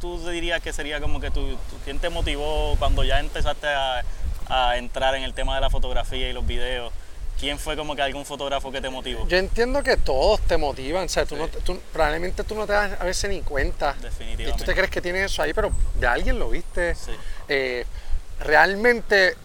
[0.00, 4.02] tú dirías que sería como que tú, tú- quién te motivó cuando ya empezaste a,
[4.48, 6.92] a entrar en el tema de la fotografía y los videos?
[7.38, 9.26] ¿Quién fue como que algún fotógrafo que te motivó?
[9.28, 11.40] Yo entiendo que todos te motivan, o sea, tú Sí.
[11.42, 13.94] no tú- probablemente tú no te das a veces ni cuenta.
[13.98, 14.58] Y Definitivamente.
[14.58, 16.96] tú te crees que tienes eso ahí, pero de alguien lo viste.
[16.96, 17.12] Sí.
[17.48, 17.86] Eh,
[18.40, 19.36] realmente,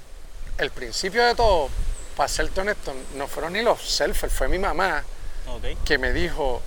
[0.57, 1.69] el principio de todo,
[2.15, 5.03] para serte honesto, no fueron ni los selfies, fue mi mamá
[5.47, 5.83] Ok.
[5.85, 6.61] que me dijo,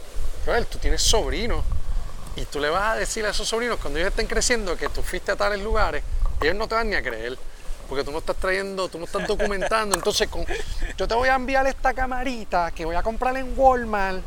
[0.44, 1.64] Joel, tú tienes sobrinos
[2.36, 5.02] y tú le vas a decir a esos sobrinos cuando ellos estén creciendo que tú
[5.02, 6.04] fuiste a tales lugares,
[6.40, 7.36] ellos no te van ni a creer.
[7.88, 9.94] Porque tú no estás trayendo, tú no estás documentando.
[9.96, 10.44] Entonces, con-
[10.96, 14.20] yo te voy a enviar esta camarita que voy a comprar en Walmart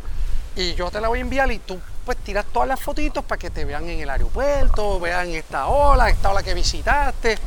[0.55, 3.37] y yo te la voy a enviar y tú pues tiras todas las fotitos para
[3.37, 7.37] que te vean en el aeropuerto, vean esta ola, esta ola que visitaste.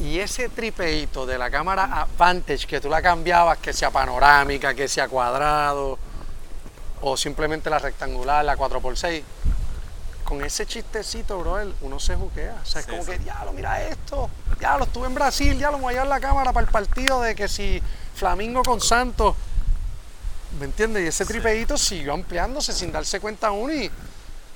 [0.00, 4.86] Y ese tripeito de la cámara Advantage que tú la cambiabas, que sea panorámica, que
[4.88, 5.98] sea cuadrado,
[7.00, 9.22] o simplemente la rectangular, la 4x6,
[10.24, 12.56] con ese chistecito, bro, uno se juquea.
[12.62, 13.12] O sea, es Sí, como sí.
[13.12, 16.52] que, diablo, mira esto, diablo, estuve en Brasil, diablo, me voy a llevar la cámara
[16.52, 17.82] para el partido de que si
[18.14, 19.36] Flamingo con Santos,
[20.58, 21.04] ¿me entiendes?
[21.04, 23.90] Y ese tripeito siguió ampliándose sin darse cuenta uno y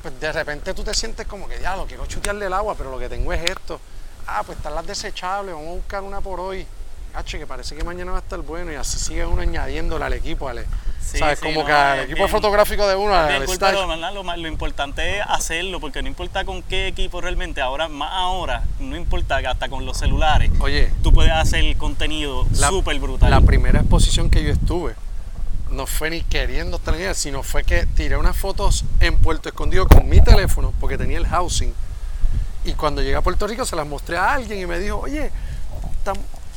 [0.02, 2.98] pues de repente tú te sientes como que, diablo, quiero chutearle el agua, pero lo
[2.98, 3.80] que tengo es esto.
[4.26, 6.66] Ah, pues están las desechables, vamos a buscar una por hoy.
[7.18, 10.12] H, que parece que mañana va a estar bueno y así sigue uno añadiéndole al
[10.12, 10.64] equipo, al,
[11.00, 11.38] Sí, ¿sabes?
[11.38, 13.12] sí, como no, que al equipo bien- fotográfico de uno.
[14.12, 18.10] Lo, más- lo importante es hacerlo, porque no importa con qué equipo realmente, ahora, más
[18.12, 23.30] ahora, no importa que hasta con los celulares, Oye, tú puedes hacer contenido súper brutal.
[23.30, 24.94] La primera exposición que yo estuve
[25.70, 29.48] no fue ni queriendo estar en ella, sino fue que tiré unas fotos en Puerto
[29.48, 31.72] Escondido con mi teléfono, porque tenía el housing.
[32.64, 35.30] Y cuando llegué a Puerto Rico se las mostré a alguien y me dijo, oye,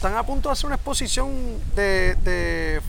[0.01, 1.29] están, a punto de hacer una exposición
[1.75, 2.81] de, de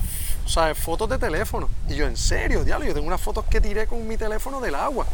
[0.46, 0.78] ¿sabes?
[0.78, 1.68] fotos de teléfono.
[1.86, 4.74] Y yo, en serio, diablo, yo tengo unas fotos que tiré con mi teléfono del
[4.74, 5.06] agua.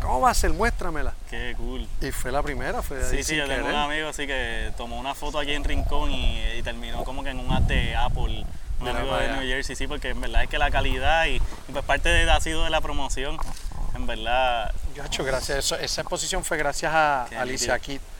[0.00, 0.52] ¿Cómo va a ser?
[0.52, 1.12] Muéstramela.
[1.28, 1.88] Qué cool.
[2.00, 4.70] Y fue la primera, fue de ahí Sí, sí, yo tengo un amigo así que
[4.76, 7.96] tomó una foto aquí en Rincón y, y terminó como que en un ad de
[7.96, 8.46] Apple.
[8.80, 9.28] Un amigo de.
[9.32, 12.30] New Jersey, sí, porque en verdad es que la calidad y, y pues parte de,
[12.30, 13.38] ha sido de la promoción.
[13.96, 15.58] En verdad, Gacho, gracias.
[15.58, 18.13] Eso, esa exposición fue gracias a Alicia nítido.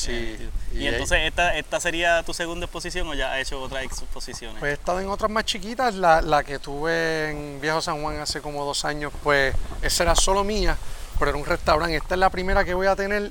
[0.00, 0.50] Sí.
[0.72, 4.58] y, entonces esta, esta sería tu segunda exposición o ya has hecho otras exposiciones.
[4.58, 5.94] Pues he estado en otras más chiquitas.
[5.94, 10.14] La, la que tuve en Viejo San Juan hace como dos años, pues esa era
[10.14, 10.78] solo mía,
[11.18, 11.96] pero era un restaurante.
[11.96, 13.30] Esta es la primera que voy a tener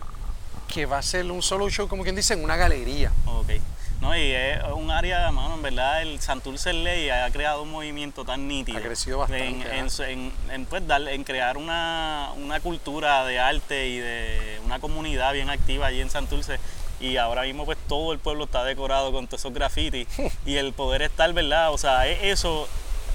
[0.71, 3.11] que va a ser un solo show, como quien dice, en una galería.
[3.25, 3.49] Ok.
[4.01, 8.23] No, y es un área, mano, en verdad, el Santurce Ley ha creado un movimiento
[8.23, 8.77] tan nítido.
[8.77, 9.77] Ha crecido bastante.
[10.53, 15.49] En, pues, darle- en crear una, una cultura de arte y de una comunidad bien
[15.49, 16.59] activa allí en Santurce.
[17.01, 20.07] Y ahora mismo, pues, todo el pueblo está decorado con todos esos grafitis.
[20.45, 21.73] y el poder estar, ¿verdad?
[21.73, 22.69] O sea, eso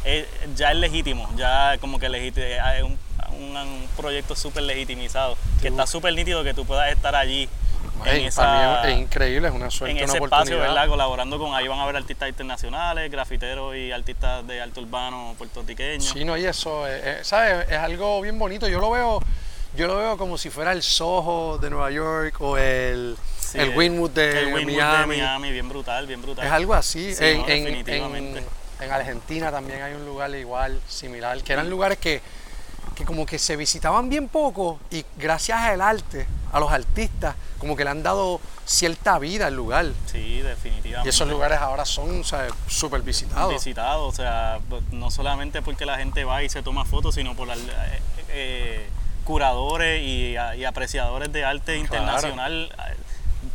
[0.05, 1.31] es- ya es legítimo.
[1.37, 2.43] Ya como que legiti-
[2.77, 2.99] es un,
[3.39, 5.39] un- un proyecto súper legitimizado.
[5.63, 7.49] Que está súper nítido que tú puedas estar allí.
[8.05, 10.43] En Ey, esa- para mí es, es increíble, es una suerte, en una ese oportunidad.
[10.47, 10.89] espacio, ¿verdad?
[10.89, 16.05] Colaborando con, ahí van a ver artistas internacionales, grafiteros y artistas de arte urbano puertorriqueños.
[16.05, 17.69] Sí, no, y eso, eh, eh, ¿sabes?
[17.71, 18.69] Es algo bien bonito.
[18.69, 19.21] Yo lo veo,
[19.77, 23.71] yo lo veo como si fuera el Soho de Nueva York o el, Sí, el
[23.77, 25.17] Winwood de el Wynwood Miami.
[25.17, 26.45] de Miami, bien brutal, bien brutal.
[26.47, 27.15] Es algo así.
[27.15, 28.39] Sí, en, no, en- definitivamente.
[28.41, 32.21] en- en Argentina también hay un lugar igual, similar, que eran lugares que,
[32.97, 37.77] que como que se visitaban bien poco y gracias al arte, a los artistas, como
[37.77, 39.87] que le han dado cierta vida al lugar.
[40.05, 41.09] Sí, definitivamente.
[41.09, 43.53] Y esos lugares ahora son o sea, súper visitados.
[43.55, 44.59] visitados, o sea,
[44.93, 48.87] no solamente porque la gente va y se toma fotos, sino por la- eh, eh,
[49.25, 52.71] curadores y, y apreciadores de arte internacional.
[52.91, 52.97] eh,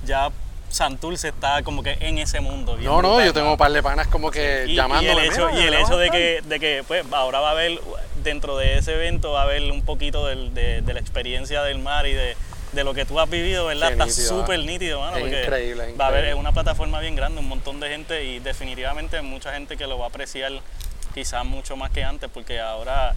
[0.05, 0.29] Ya
[0.69, 2.75] Santurce está como que en ese mundo.
[2.75, 5.25] bien No, no, brutal, yo tengo un par de panas como que y, y llamándome.
[5.25, 6.19] el hecho, "Mira, y el ¿la vas hecho de estar?".
[6.19, 7.79] que, de que pues, ahora va a haber,
[8.23, 11.79] dentro de ese evento, va a haber un poquito del- de, de la experiencia del
[11.79, 12.35] mar y de,
[12.71, 13.87] de lo que tú has vivido, ¿verdad?
[13.87, 17.15] Qué Está súper nítido, mano, Es porque increíble, es va a haber una plataforma bien
[17.15, 20.51] grande, un montón de gente y definitivamente mucha gente que lo va a apreciar
[21.13, 23.13] quizás mucho más que antes, porque ahora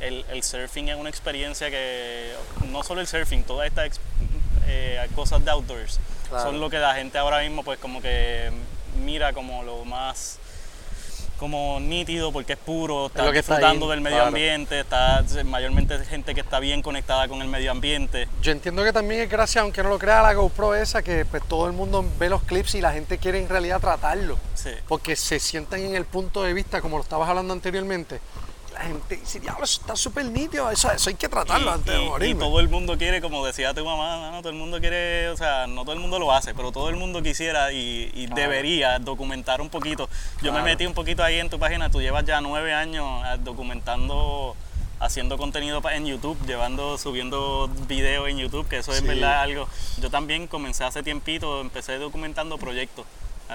[0.00, 2.32] el, el surfing es una experiencia que,
[2.70, 4.00] no solo el surfing, todas estas
[4.66, 6.44] eh, cosas de outdoors, Claro.
[6.44, 8.50] son lo que la gente ahora mismo pues como que
[9.04, 10.38] mira como lo más
[11.40, 14.28] como nítido porque es puro, está está disfrutando ahí, del medio claro.
[14.28, 18.28] ambiente, está mayormente gente que está bien conectada con el medio ambiente.
[18.42, 21.42] Yo entiendo que también es gracias, aunque no lo crea, la GoPro esa, que pues
[21.48, 24.36] todo el mundo ve los clips y la gente quiere en realidad tratarlo.
[24.54, 24.68] Sí.
[24.86, 28.20] Porque se sientan en el punto de vista, como lo estabas hablando anteriormente.
[28.80, 31.94] La gente dice, diablo, eso está súper nítido, eso, eso hay que tratarlo Y- antes
[32.18, 34.80] de y- y todo el mundo quiere, como decía tu mamá, no, todo el mundo
[34.80, 38.10] quiere, o sea, no todo el mundo lo hace, pero todo el mundo quisiera y,
[38.14, 38.40] y Claro.
[38.40, 40.08] debería documentar un poquito.
[40.40, 40.64] Yo me Claro.
[40.64, 44.56] metí un poquito ahí en tu página, tú llevas ya nueve años eh, documentando,
[44.98, 49.06] haciendo contenido en YouTube, llevando, subiendo videos en YouTube, que eso es Sí.
[49.06, 49.68] verdad algo.
[49.98, 53.04] Yo también comencé hace tiempito, empecé documentando proyectos.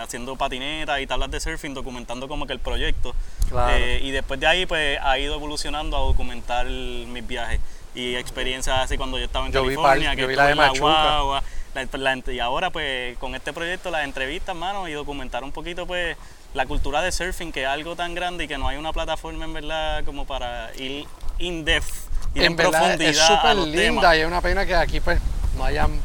[0.04, 3.16] Haciendo patinetas y tablas de surfing, documentando como que el proyecto.
[3.50, 3.74] Claro.
[3.76, 7.60] Eh, y después de ahí, pues ha ido evolucionando a documentar mis viajes
[7.94, 10.48] y experiencias así cuando yo estaba en Yo vi California, par- que yo vi la
[10.48, 10.80] de la Machuca.
[10.82, 15.52] guagua, la- la- y ahora, pues con este proyecto, las entrevistas, mano, y documentar un
[15.54, 16.18] poquito, pues
[16.54, 19.46] la cultura de surfing, que es algo tan grande y que no hay una plataforma
[19.46, 21.06] en verdad como para ir
[21.40, 21.88] in depth,
[22.34, 23.10] ir en, en verdad profundidad.
[23.12, 24.18] es súper linda temas.
[24.18, 25.20] y es una pena que aquí pues
[25.58, 26.00] no hayan...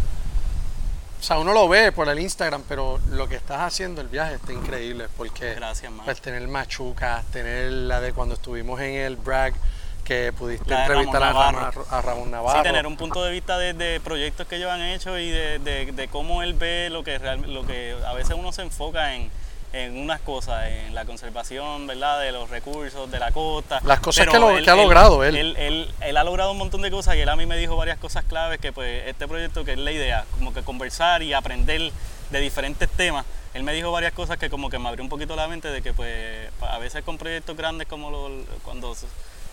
[1.21, 4.35] O sea, uno lo ve por el Instagram, pero lo que estás haciendo, el viaje,
[4.37, 6.05] está increíble porque Gracias, mano.
[6.05, 9.53] pues tener machucas, tener la de cuando estuvimos en el Bragg,
[10.05, 12.59] que pudiste entrevistar a, Ramón a Ramón Navarro.
[12.61, 15.59] Sí, tener un punto de vista de, de proyectos que ellos han hecho y de,
[15.61, 19.15] de- de cómo él ve lo que real- lo que a veces uno se enfoca
[19.15, 19.31] en,
[19.73, 22.21] en unas cosas, en la conservación, ¿verdad?
[22.21, 23.81] De los recursos, de la costa.
[23.85, 25.37] Las cosas Pero que lo- que ha logrado él.
[25.37, 27.77] Él, él- él ha logrado un montón de cosas y él a mí me dijo
[27.77, 31.33] varias cosas claves que pues este proyecto que es la idea, como que conversar y
[31.33, 31.93] aprender
[32.31, 33.25] de diferentes temas.
[33.55, 35.83] Él me dijo varias cosas que como que me abrió un poquito la mente de
[35.83, 38.95] que pues a veces con proyectos grandes como lo- cuando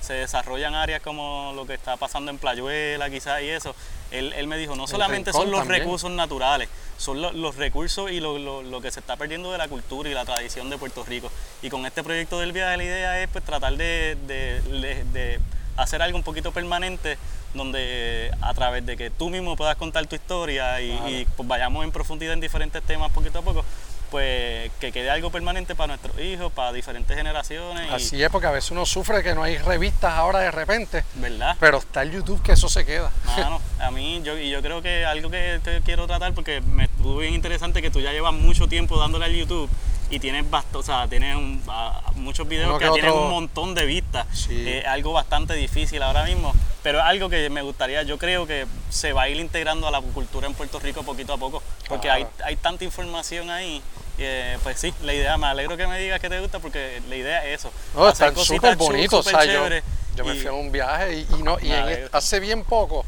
[0.02, 3.76] se- desarrollan áreas como lo que está pasando en Playuela quizás y eso,
[4.12, 5.82] él, él me dijo, no solamente son los también.
[5.82, 9.58] recursos naturales, son lo- los recursos y lo, lo- lo que se está perdiendo de
[9.58, 11.30] la cultura y la tradición de Puerto Rico.
[11.62, 15.40] Y con este proyecto del viaje la idea es pues tratar de, de- de- de
[15.76, 17.18] hacer algo un poquito permanente
[17.54, 21.10] donde a través de que tú mismo puedas contar tu historia y, Claro.
[21.10, 23.64] y, pues, vayamos en profundidad en diferentes temas poquito a poco,
[24.12, 27.90] pues que quede algo permanente para nuestros hijos, para diferentes generaciones.
[27.90, 31.04] y- Así es, porque a veces uno sufre que no hay revistas ahora de repente,
[31.16, 31.56] ¿Verdad?
[31.60, 33.12] pero está el YouTube que eso se queda.
[33.26, 36.86] Mano, a mí, yo, y yo creo que algo que, que quiero tratar, porque me
[36.86, 39.70] estuvo bien interesante que tú ya llevas mucho tiempo dándole al YouTube
[40.10, 43.30] y tienes, bast o sea, tienes un- a- muchos videos Uno que, que tienen un
[43.30, 44.26] montón de vistas.
[44.34, 44.68] Sí.
[44.70, 48.66] Es algo bastante difícil ahora mismo, pero es algo que me gustaría, yo creo que
[48.90, 52.10] se va a ir integrando a la cultura en Puerto Rico poquito a poco, porque
[52.10, 52.46] hay, Claro.
[52.46, 53.82] hay tanta información ahí.
[54.20, 57.16] eh, pues sí, la idea, me alegro que me digas que te gusta porque la
[57.16, 57.72] idea es eso.
[57.94, 59.28] No, están súper bonitos.
[59.28, 59.68] o sea, yo,
[60.16, 62.40] yo me y- fui a un viaje y, y no, y Me en est- hace
[62.40, 63.06] bien poco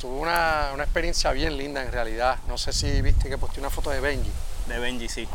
[0.00, 2.38] tuve una, una experiencia bien linda en realidad.
[2.48, 4.30] No sé si viste que posté una foto de Benji.
[4.66, 5.28] De Benji, sí.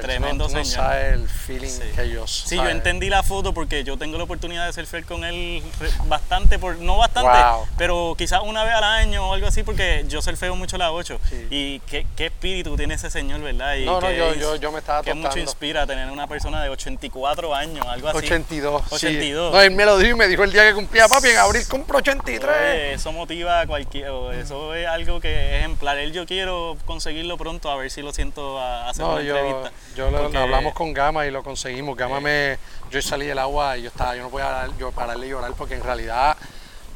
[0.00, 0.84] Tremendo no, tú no señor.
[0.86, 1.82] sabes el feeling Sí.
[1.94, 5.24] que yo Sí, yo entendí la foto porque yo tengo la oportunidad de surfear con
[5.24, 5.62] él
[6.06, 7.66] bastante, por, no bastante, Wow.
[7.78, 11.18] pero quizás una vez al año o algo así porque yo surfeo mucho la 8.
[11.28, 11.46] Sí.
[11.50, 13.74] Y qué, qué espíritu tiene ese señor, ¿verdad?
[13.76, 16.62] Y No, no, yo, es- yo, yo me estaba que mucho inspira tener una persona
[16.62, 18.18] de 84 años, algo así.
[18.18, 18.82] 82.
[18.88, 18.94] sí.
[18.94, 19.52] 82.
[19.52, 21.62] No, él me lo dijo y me dijo el día que cumplía papi, en abril
[21.68, 22.50] compro 83.
[22.56, 25.98] Oye, Eso motiva a cualquier, eso es algo que es ejemplar.
[25.98, 29.36] Él yo quiero conseguirlo pronto a ver si lo siento a hacer No, una yo,
[29.36, 29.72] entrevista.
[29.96, 31.96] Yo lo, Porque- hablamos con Gama y lo conseguimos.
[31.96, 32.58] Gama Eh.
[32.60, 32.90] me.
[32.90, 35.74] Yo salí del agua y yo estaba, yo no podía yo pararle de llorar porque
[35.74, 36.36] en realidad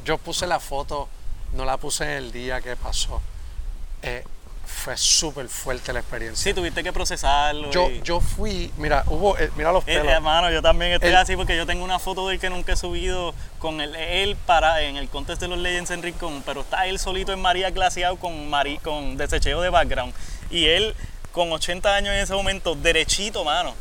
[0.04, 1.08] yo puse la foto,
[1.52, 3.20] no la puse en el día que pasó.
[4.02, 4.24] Eh,
[4.66, 6.44] fue súper fuerte la experiencia.
[6.44, 7.70] Sí, tuviste que procesarlo.
[7.72, 10.06] yo, y- yo fui, mira, hubo, eh, mira los Eh, pelos.
[10.12, 12.72] hermano, yo también estoy El- así porque yo tengo una foto de él que nunca
[12.74, 16.60] he subido con él, él para en el contest de los Legends en Rincón, pero
[16.60, 18.48] está él solito en María glaciado con
[18.82, 20.14] con desecheo de background
[20.50, 20.94] y él
[21.32, 23.74] con 80 años en ese momento derechito, mano.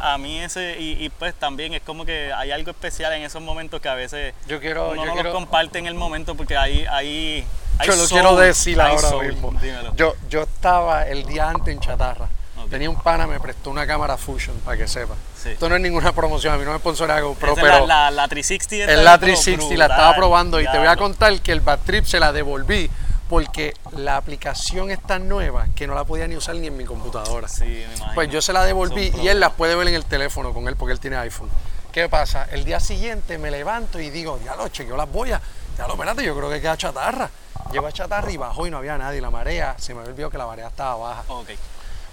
[0.00, 3.22] A, a mí ese y, y, pues también es como que hay algo especial en
[3.22, 5.94] esos momentos que a veces Yo quiero, uno yo no quiero, los comparte en el
[5.94, 7.44] momento porque hay, hay
[7.84, 9.26] yo lo soul, quiero decir ahora soul.
[9.26, 9.52] mismo.
[9.60, 9.94] Dímelo.
[9.96, 12.28] Yo, yo estaba el día antes en Chatarra.
[12.70, 15.14] Tenía un pana, me prestó una cámara Fusion, para que sepa.
[15.42, 15.50] Sí.
[15.50, 17.86] Esto no es ninguna promoción, a mí no me sponsora GoPro, Esa es pero...
[17.86, 20.70] la, la, la 360 esta Es la es como 360, la brutal, estaba probando y
[20.70, 22.90] te voy a contar que el Bad Trip se la devolví
[23.28, 26.84] porque la aplicación es tan nueva que no la podía ni usar ni en mi
[26.84, 27.46] computadora.
[27.48, 28.14] Sí, me imagino.
[28.14, 30.76] Pues yo se la devolví y él las puede ver en el teléfono con él
[30.76, 31.50] porque él tiene iPhone.
[31.92, 32.46] ¿Qué pasa?
[32.50, 35.40] El día siguiente me levanto y digo, ya lo chequeo las boyas.
[35.76, 37.30] Ya lo, espérate, yo creo que queda chatarra.
[37.70, 39.20] Llego a chatarra y bajó y no había nadie.
[39.20, 41.24] La marea, se me había olvidado que la marea estaba baja.
[41.28, 41.50] Ok.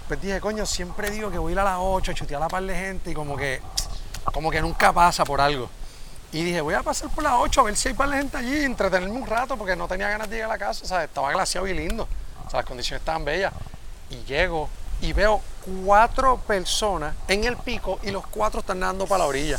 [0.08, 2.44] Pues dije, coño, siempre digo que voy a ir a las 8 a chutear a
[2.44, 3.60] la par de gente y como que,
[4.32, 5.68] como que nunca pasa por algo.
[6.32, 8.36] Y dije, voy a pasar por las 8 a ver si hay par de gente
[8.36, 11.08] allí, entretenerme un rato porque no tenía ganas de llegar a la casa, ¿sabes?
[11.08, 12.08] Estaba glaciado y lindo,
[12.46, 13.52] o sea, las condiciones estaban bellas.
[14.10, 14.68] Y llego
[15.00, 15.40] y veo
[15.84, 19.58] cuatro personas en el pico y los cuatro están nadando para la orilla.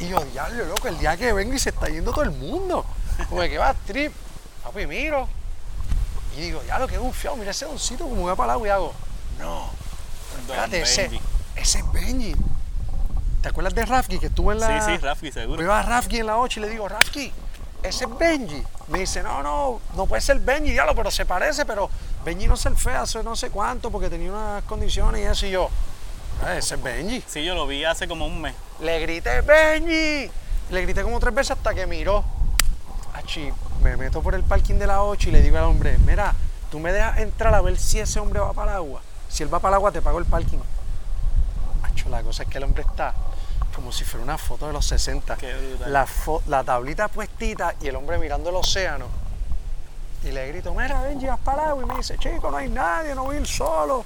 [0.00, 2.84] Y yo, diablo, loco, el día que vengo y se está yendo todo el mundo.
[3.28, 4.12] Como que va trip.
[4.62, 5.28] Papi, miro.
[6.36, 8.94] Y digo, diablo, qué bufiado, mira ese doncito como va para el agua y hago,
[9.40, 9.70] no,
[10.38, 11.20] espérate, ese,
[11.56, 12.36] ese es Benji.
[13.42, 14.84] ¿Te acuerdas de Rafki que estuvo en la...
[14.84, 15.58] Sí, sí, Rafi, seguro.
[15.62, 17.32] Veo a Rafki en la 8 y le digo, Rafki,
[17.82, 18.62] ese es Benji.
[18.88, 21.88] Me dice, no, no, no puede ser Benji, diablo, pero se parece, pero
[22.24, 25.50] Benji no se fue hace no sé cuánto porque tenía unas condiciones y eso y
[25.50, 25.70] yo,
[26.44, 27.22] "Ah, ese es Benji.
[27.26, 28.54] Sí, yo lo vi hace como un mes.
[28.80, 30.30] Le grité, Benji.
[30.70, 32.24] Le grité como tres veces hasta que miró.
[33.14, 33.50] Achi,
[33.82, 36.34] me meto por el parking de la 8 y le digo al hombre, mira,
[36.70, 39.00] tú me dejas entrar a ver si ese hombre va para el agua.
[39.28, 40.58] Si él va para el agua, te pago el parking.
[42.08, 43.14] La cosa es que el hombre está
[43.74, 45.36] como si fuera una foto de los 60.
[45.36, 45.54] Qué.
[45.86, 49.06] La, fo- la tablita puestita y el hombre mirando el océano.
[50.24, 51.82] Y le grito, mira, Benji, vas para el agua.
[51.84, 54.04] Y me dice, chico, no hay nadie, no voy a ir solo.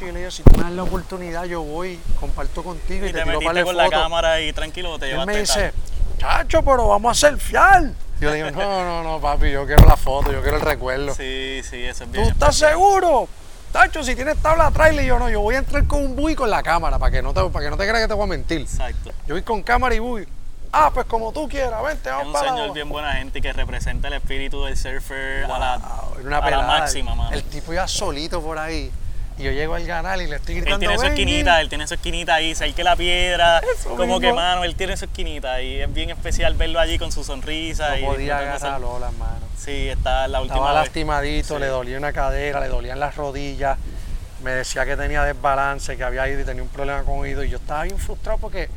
[0.00, 3.12] Yo le digo, si tú me das la oportunidad, yo voy, comparto contigo y, Y
[3.12, 5.72] te, te para con la cámara y tranquilo te Y él me dice,
[6.18, 7.90] chacho, pero vamos a surfear.
[8.20, 11.14] Yo le digo, no, no, no, papi, yo quiero la foto, yo quiero el recuerdo.
[11.14, 12.28] Sí, sí, eso es ¿Tú bien.
[12.28, 13.28] estás seguro?
[13.72, 16.34] Tacho, si tienes tabla trailer, y yo no, yo voy a entrar con un bui
[16.34, 18.24] con la cámara para que no te, para que no te creas que te voy
[18.24, 18.60] a mentir.
[18.62, 19.10] Exacto.
[19.26, 20.26] Yo voy con cámara y bui.
[20.72, 23.40] Ah, pues como tú quieras, vente, Es vamos un para señor la bien buena gente
[23.40, 26.66] que representa el espíritu del surfer a la, Wow, a la pelada.
[26.66, 27.30] máxima, mano.
[27.34, 28.90] El tipo iba solito por ahí.
[29.38, 30.78] Y yo llego al canal y le estoy Él gritando.
[30.86, 34.36] tiene su esquinita, él tiene su esquinita ahí, de la piedra, Eso como que mismo.
[34.40, 37.98] mano, él tiene su esquinita y es bien especial verlo allí con su sonrisa.
[37.98, 39.46] y No podía disfrutando esa- agarrar a Lola, hermano.
[39.58, 40.86] Sí, está la última Estaba vez.
[40.88, 41.60] lastimadito, Sí.
[41.60, 43.78] le dolía una cadera, le dolían las rodillas.
[44.42, 47.44] Me decía que tenía desbalance, que había ido y tenía un problema con oído.
[47.44, 48.68] Y yo estaba bien frustrado porque.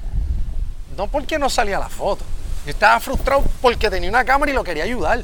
[0.98, 2.26] No porque no salía la foto.
[2.66, 5.24] Yo estaba frustrado porque tenía una cámara y lo quería ayudar.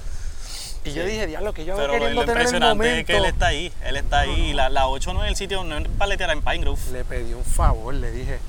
[0.86, 3.48] Y yo dije, diablo, que yo Pero queriendo lo tener impresionante es que él está
[3.48, 4.32] ahí, él está ahí.
[4.50, 6.80] y La, la 8 no es el sitio, no es paletear en Pine Grove.
[6.92, 8.40] Le pedí un favor, le dije,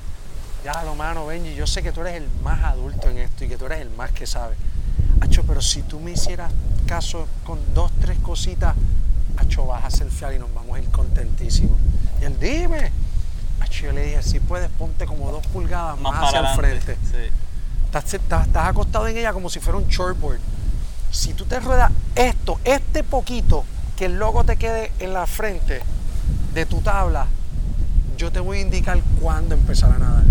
[0.63, 3.47] ya lo mano, Benji, yo sé que tú eres el más adulto en esto y
[3.47, 4.55] que tú eres el más que sabe.
[5.21, 6.51] Acho, pero si tú me hicieras
[6.85, 8.75] caso con dos, tres cositas,
[9.39, 11.77] Acho, vas a selfiear y nos vamos a ir contentísimos.
[12.19, 12.91] Y él, dime.
[13.59, 16.95] Acho, yo le dije, si puedes, ponte como dos pulgadas más, Más hacia el frente.
[17.03, 17.31] Sí.
[17.85, 20.39] Estás, estás- estás acostado en ella como si fuera un shortboard.
[21.17, 23.65] Si tú te ruedas esto, este poquito,
[23.97, 25.81] que el logo te quede en la frente
[26.53, 27.25] de tu tabla,
[28.17, 30.25] yo te voy a indicar cuándo empezar a nadar.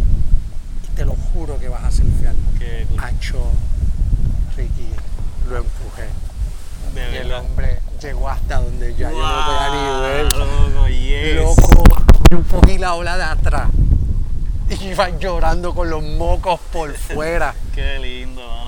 [0.85, 2.37] Y te lo juro que vas a surfear.
[2.61, 2.87] Qué.
[2.99, 3.51] Ancho,
[4.57, 4.89] Ricky,
[5.51, 6.07] lo empujé.
[6.95, 10.37] De Y el hombre llegó hasta donde ya yo no podía ni ver.
[10.37, 11.35] Loco, yes.
[11.35, 13.71] Loco, yo cogí la ola de atrás.
[14.71, 17.57] Y iba llorando con los mocos por fuera.
[17.75, 18.66] Qué lindo,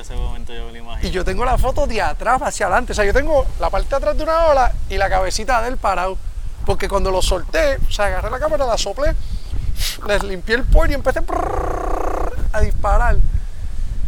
[0.00, 1.08] ese momento, yo me lo imagino.
[1.08, 2.92] Y yo tengo la foto de atrás hacia adelante.
[2.92, 5.68] O sea, yo tengo la parte de atrás de una ola y la cabecita de
[5.68, 6.18] él parado.
[6.66, 9.14] Porque cuando lo solté, o sea, agarré la cámara, la soplé,
[10.06, 11.20] les limpié el pollo y empecé
[12.52, 13.16] a disparar.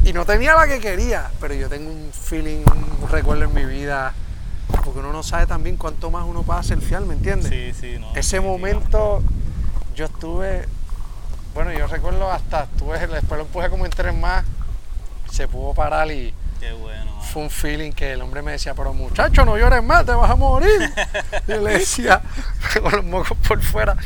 [0.05, 2.64] Y no tenía la que quería, pero yo tengo un feeling,
[3.01, 4.12] un recuerdo en mi vida,
[4.84, 7.51] porque uno no sabe también cuánto más uno puede selfiear, ¿me entiendes?
[7.51, 8.14] Sí, sí, no.
[8.14, 9.22] Ese momento
[9.95, 10.66] yo estuve,
[11.55, 14.45] bueno, yo recuerdo hasta, estuve, después lo empujé como en tres más,
[15.33, 17.11] se pudo parar y Qué bueno.
[17.33, 20.30] Fue un feeling que el hombre me decía, pero muchacho, no llores más, te vas
[20.30, 20.70] a morir.
[21.49, 22.20] Y yo le decía,
[22.83, 23.97] con los mocos por fuera,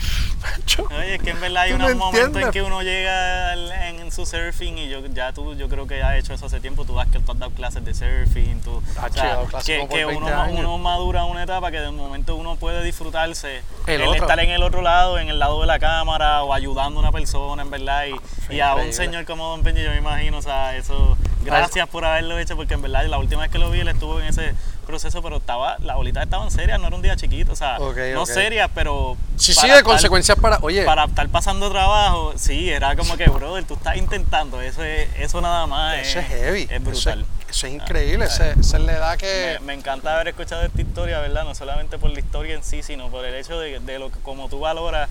[0.41, 4.13] macho, Oye, es que en verdad hay unos momentos en que uno llega en, en
[4.13, 6.85] su surfing y yo ya tú, yo creo que ya has hecho eso hace tiempo,
[6.85, 10.05] tú has dado clases de surfing, tú, Ah, o he sea, que, como por que
[10.05, 10.59] 20 uno, ma- años.
[10.61, 14.63] uno madura una etapa que de momento uno puede disfrutarse, El el estar en el
[14.63, 18.05] otro lado, en el lado de la cámara o ayudando a una persona, en verdad,
[18.51, 21.17] y, y a un señor como Don Peña, yo me imagino, o sea, eso,
[21.47, 24.21] gracias por haberlo hecho, porque en verdad la última vez que lo vi él estuvo
[24.21, 24.55] en ese
[24.87, 27.87] proceso, pero estaba, las bolitas estaban serias, no era un día chiquito, o sea, no
[27.89, 28.27] ok.
[28.27, 29.17] serias, pero...
[29.37, 30.59] Sí, sí, de estar- consecuencias para.
[30.63, 35.09] Oye, para estar pasando trabajo, sí, era como que, brother, tú estás intentando, eso es,
[35.19, 36.63] eso nada más eso es heavy.
[36.63, 37.27] es eso brutal.
[37.49, 38.25] Eso es increíble.
[38.27, 39.57] ese- Esa es la edad que.
[39.61, 41.45] Me, me encanta haber escuchado esta historia, ¿verdad?
[41.45, 44.19] No solamente por la historia en sí, sino por el hecho de, de lo que,
[44.21, 45.09] como tú valoras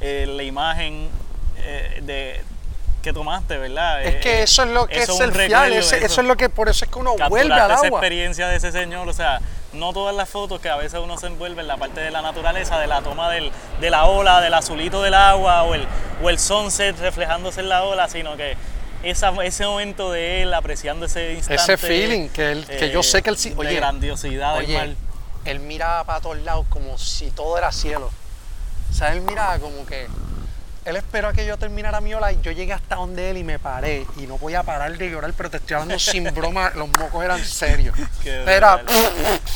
[0.00, 1.08] eh, la imagen
[1.58, 2.42] eh, de,
[3.00, 4.02] que tomaste, ¿verdad?
[4.04, 5.72] Es que Eh, eso es lo que eso es el fiel.
[5.74, 7.98] ese- eso es lo que por eso es que uno vuelve al capturaste esa agua.
[7.98, 9.40] experiencia de ese señor, o sea,
[9.72, 12.22] no todas las fotos que a veces uno se envuelve en la parte de la
[12.22, 15.86] naturaleza, de la toma del, de la ola, del azulito del agua o el,
[16.22, 18.56] o el sunset reflejándose en la ola, sino que
[19.02, 21.62] esa, ese momento de él apreciando ese instante.
[21.62, 24.82] Ese feeling que él- que yo sé que él sí- De oye, grandiosidad del mar.
[24.88, 24.96] Oye,
[25.46, 28.10] él miraba para todos lados como si todo era cielo.
[28.90, 30.06] O sea, él miraba como que.
[30.84, 33.44] Él esperó a que yo terminara mi ola y yo llegué hasta donde él y
[33.44, 34.06] me paré.
[34.16, 37.44] Y no podía parar de llorar, pero te estoy hablando sin broma, los mocos eran
[37.44, 37.94] serios.
[38.24, 38.82] Era.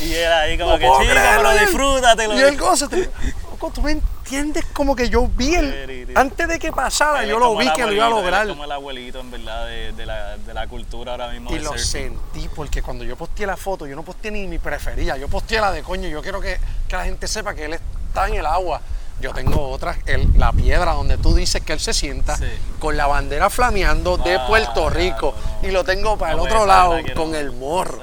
[0.00, 2.34] Y era ahí como No que, chica, pero él- disfrútatelo.
[2.38, 3.10] Y él gózate.
[3.50, 6.12] Loco, tú me entiendes como que yo vi el.
[6.14, 8.46] Antes de que pasara, Él yo lo vi el que lo iba a él lograr.
[8.48, 11.62] como el abuelito, en verdad, de, de la, de la cultura ahora mismo Y del
[11.64, 11.86] lo surfing.
[11.86, 15.60] sentí porque cuando yo posteé la foto, yo no posteé ni mi preferida, yo posteé
[15.60, 16.08] la de coño.
[16.08, 18.80] Yo quiero que, que la gente sepa que él está en el agua.
[19.20, 22.44] Yo tengo otra, el- la piedra donde tú dices que él se sienta, Sí.
[22.78, 25.32] con la bandera flameando de Ah, Puerto Rico.
[25.32, 25.68] claro, no.
[25.68, 28.00] Y lo tengo para No, el otro lado quiero con el morro.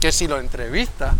[0.00, 1.14] Que si lo entrevistas,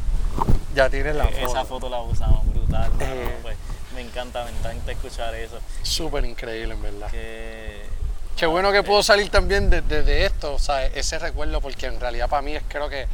[0.75, 1.51] ya tienes la Eh, foto.
[1.53, 2.91] Esa foto la usamos brutal.
[3.01, 3.37] Eh.
[3.43, 3.57] pues,
[3.95, 5.59] me encanta, me encanta escuchar eso.
[5.83, 7.11] Súper increíble, en verdad.
[7.11, 7.89] Que,
[8.37, 11.87] Qué bueno que pudo salir también de, de- de esto, o sea, ese recuerdo, porque
[11.87, 13.07] en realidad para mí es creo que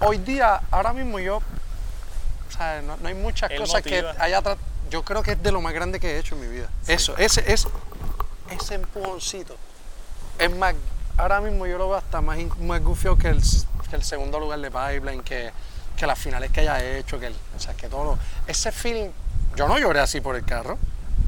[0.00, 1.40] hoy día, ahora mismo yo,
[2.86, 4.14] no, no hay muchas Él cosas motiva.
[4.14, 4.56] que haya tra-
[4.90, 6.68] yo creo que es de lo más grande que he hecho en mi vida.
[6.86, 7.66] Eso, ese, es
[8.50, 9.56] ese empujoncito.
[10.38, 10.74] Es más,
[11.16, 13.40] ahora mismo yo lo veo hasta más, más gufio que el,
[13.90, 15.50] que el segundo lugar de Pipeline, que,
[15.96, 19.10] que las finales que haya hecho, que el- o sea, que todo lo- ese feeling,
[19.56, 20.78] yo no lloré así por el carro.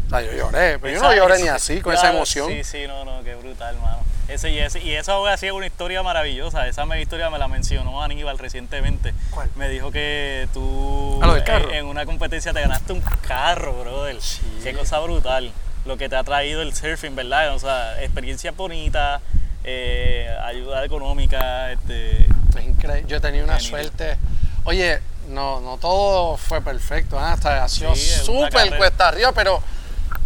[0.07, 2.49] O sea, yo lloré, pero yo no lloré ni así, con esa emoción.
[2.49, 3.99] Sí, sí, no, no, qué brutal, mano.
[4.29, 6.67] Ese, y, ese, y eso aún así es una historia maravillosa.
[6.67, 9.13] Esa me- historia me la mencionó Aníbal recientemente.
[9.31, 9.51] ¿Cuál?
[9.57, 11.69] Me dijo que tú Ah, lo del carro.
[11.71, 14.21] En, en una competencia te ganaste un carro, brother.
[14.23, 14.41] Sí.
[14.63, 15.53] Qué cosa brutal.
[15.85, 17.55] Lo que te ha traído el surfing, ¿verdad?
[17.55, 19.21] O sea, experiencia bonita,
[19.65, 22.23] eh, ayuda económica, este,
[22.57, 23.05] Es increíble.
[23.07, 23.79] Yo tenía una Qué nítido.
[23.83, 24.17] suerte.
[24.65, 27.33] Oye, no, no todo fue perfecto, ¿ah?
[27.33, 29.63] Hasta ha sido Sí, una súper cuesta arriba, pero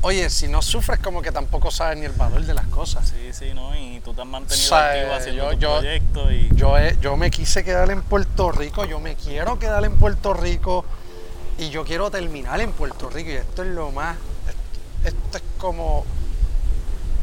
[0.03, 3.09] oye, si no sufres como que tampoco sabes ni el valor de las cosas.
[3.09, 3.77] Sí, sí, ¿no?
[3.77, 6.49] Y tú te has mantenido O sea, activo haciendo yo- tu yo- proyecto y...
[6.55, 10.85] Yo, yo me quise quedar en Puerto Rico, yo me quiero quedar en Puerto Rico
[11.59, 14.17] y yo quiero terminar en Puerto Rico y esto es lo más,
[14.49, 16.05] esto, esto es como,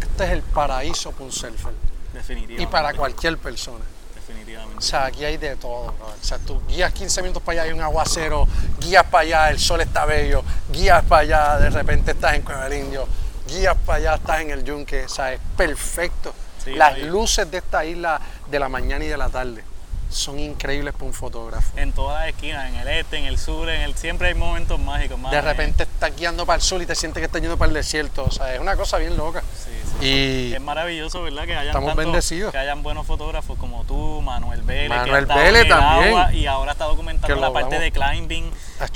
[0.01, 1.73] este es el paraíso para un surfer
[2.13, 2.63] Definitivamente.
[2.63, 3.84] y para cualquier persona.
[4.28, 4.78] Definitivamente.
[4.78, 6.07] O sea, aquí hay de todo, bro.
[6.07, 8.47] O sea, tú guías 15 minutos para allá, hay un aguacero,
[8.80, 12.67] guías para allá, el sol está bello, guías para allá, de repente estás en Cueva
[12.67, 13.07] del Indio,
[13.47, 16.34] guías para allá, estás en el yunque, o sea, es perfecto.
[16.63, 18.19] Sí, Las luces de esta isla
[18.49, 19.63] de la mañana y de la tarde
[20.09, 21.78] son increíbles para un fotógrafo.
[21.78, 24.80] en todas las esquinas, en el este, en el sur, en el siempre hay momentos
[24.80, 25.19] mágicos.
[25.19, 27.69] mano, De repente estás guiando para el sur y te sientes que estás yendo para
[27.69, 29.41] el desierto, o sea, es una cosa bien loca.
[29.41, 29.71] sí.
[30.01, 31.45] Y Es maravilloso, ¿verdad?
[31.45, 32.51] Que hayan Estamos tanto- bendecidos.
[32.51, 36.07] que hayan buenos fotógrafos como tú, Manuel Vélez, que Manuel estado Vélez en el también.
[36.09, 38.51] agua y ahora está documentando Que la parte de climbing.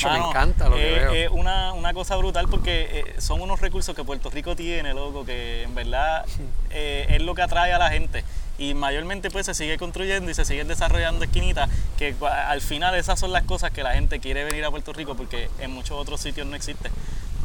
[0.06, 1.14] Me encanta lo que eh, veo.
[1.14, 5.26] eh, una, una cosa brutal porque eh, son unos recursos que Puerto Rico tiene, loco,
[5.26, 6.26] que en verdad
[6.70, 8.24] eh, es lo que atrae a la gente.
[8.58, 13.18] Y mayormente pues se sigue construyendo y se siguen desarrollando esquinitas que al final esas
[13.18, 16.20] son las cosas que la gente quiere venir a Puerto Rico porque en muchos otros
[16.20, 16.92] sitios no existe.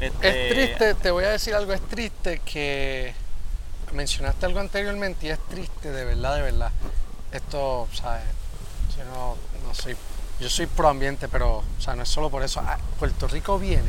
[0.01, 3.15] Este, Es triste, te voy a decir algo, es triste que
[3.95, 6.71] mencionaste algo anteriormente y es triste, de verdad, de verdad.
[7.33, 8.23] Esto, ¿sabes?
[8.97, 9.37] Yo no,
[9.67, 9.97] no soy
[10.41, 12.61] yo soy pro ambiente, pero o sea, no es solo por eso.
[12.67, 13.89] Ah, Puerto Rico viene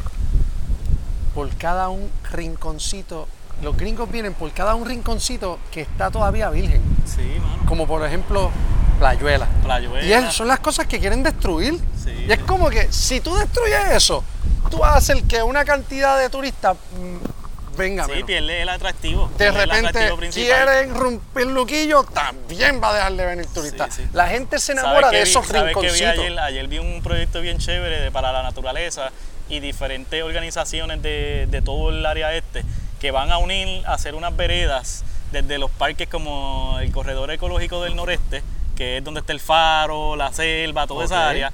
[1.34, 3.28] por cada un rinconcito.
[3.62, 6.82] Los gringos vienen por cada un rinconcito que está todavía virgen.
[7.06, 7.64] Sí, mano.
[7.68, 8.52] Como por ejemplo,
[9.00, 9.48] Playuela.
[9.64, 10.06] Playuela.
[10.06, 11.80] Y es- son las cosas que quieren destruir.
[12.04, 12.26] Sí.
[12.28, 14.24] Y es como que si tú destruyes eso,
[14.70, 17.35] tú vas a hacer que una cantidad de turistas mm,
[17.76, 18.26] venga Sí, menos.
[18.28, 19.30] pierde el atractivo.
[19.38, 23.46] De repente quieren romper Luquillo, también va a dejar de venir.
[23.54, 23.62] Sí,
[23.92, 24.04] sí.
[24.14, 26.10] La gente se ¿Sabes enamora de vi- esos vi rinconcitos.
[26.20, 26.40] ayer?
[26.40, 29.12] Ayer vi un proyecto bien chévere de- para la naturaleza
[29.50, 32.64] y diferentes organizaciones de, de todo el área este
[33.00, 37.82] que van a unir a hacer unas veredas desde los parques como el corredor ecológico
[37.84, 38.42] del noreste,
[38.76, 41.52] que es donde está el faro, la selva, toda esa área,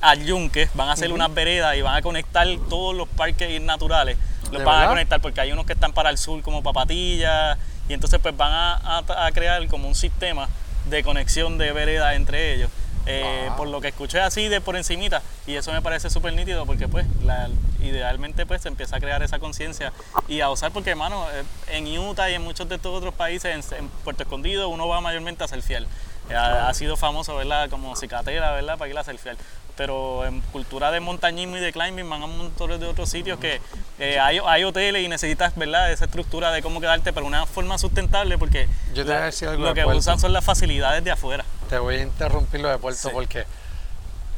[0.00, 4.16] al yunque, van a hacer unas veredas y van a conectar todos los parques naturales.
[4.52, 7.58] Los ¿De van a conectar porque hay unos que están para el sur como Papatillas
[7.88, 10.48] y entonces pues van a, a- a crear como un sistema
[10.88, 12.70] de conexión de veredas entre ellos.
[13.06, 13.50] Eh.
[13.56, 16.86] Por lo que escuché así de por encimita y eso me parece súper nítido porque
[16.86, 17.48] pues la-
[17.80, 19.92] idealmente pues se empieza a crear esa conciencia
[20.28, 21.42] y a usar porque hermano eh,
[21.76, 25.00] en Utah y en muchos de estos otros países en, en Puerto Escondido uno va
[25.00, 25.82] mayormente a surfear.
[26.30, 29.36] Eh, ha, ha sido famoso verdad como cicatera verdad para ir a surfear
[29.76, 33.60] pero en cultura de montañismo y de climbing van a montón de otros sitios que
[33.98, 37.78] eh, hay, hay hoteles y necesitas verdad esa estructura de cómo quedarte pero una forma
[37.78, 39.98] sustentable porque Yo te voy a la- decir algo lo de que Puerto.
[39.98, 43.14] usan son las facilidades de afuera Te voy a interrumpir lo de Puerto Sí.
[43.14, 43.44] porque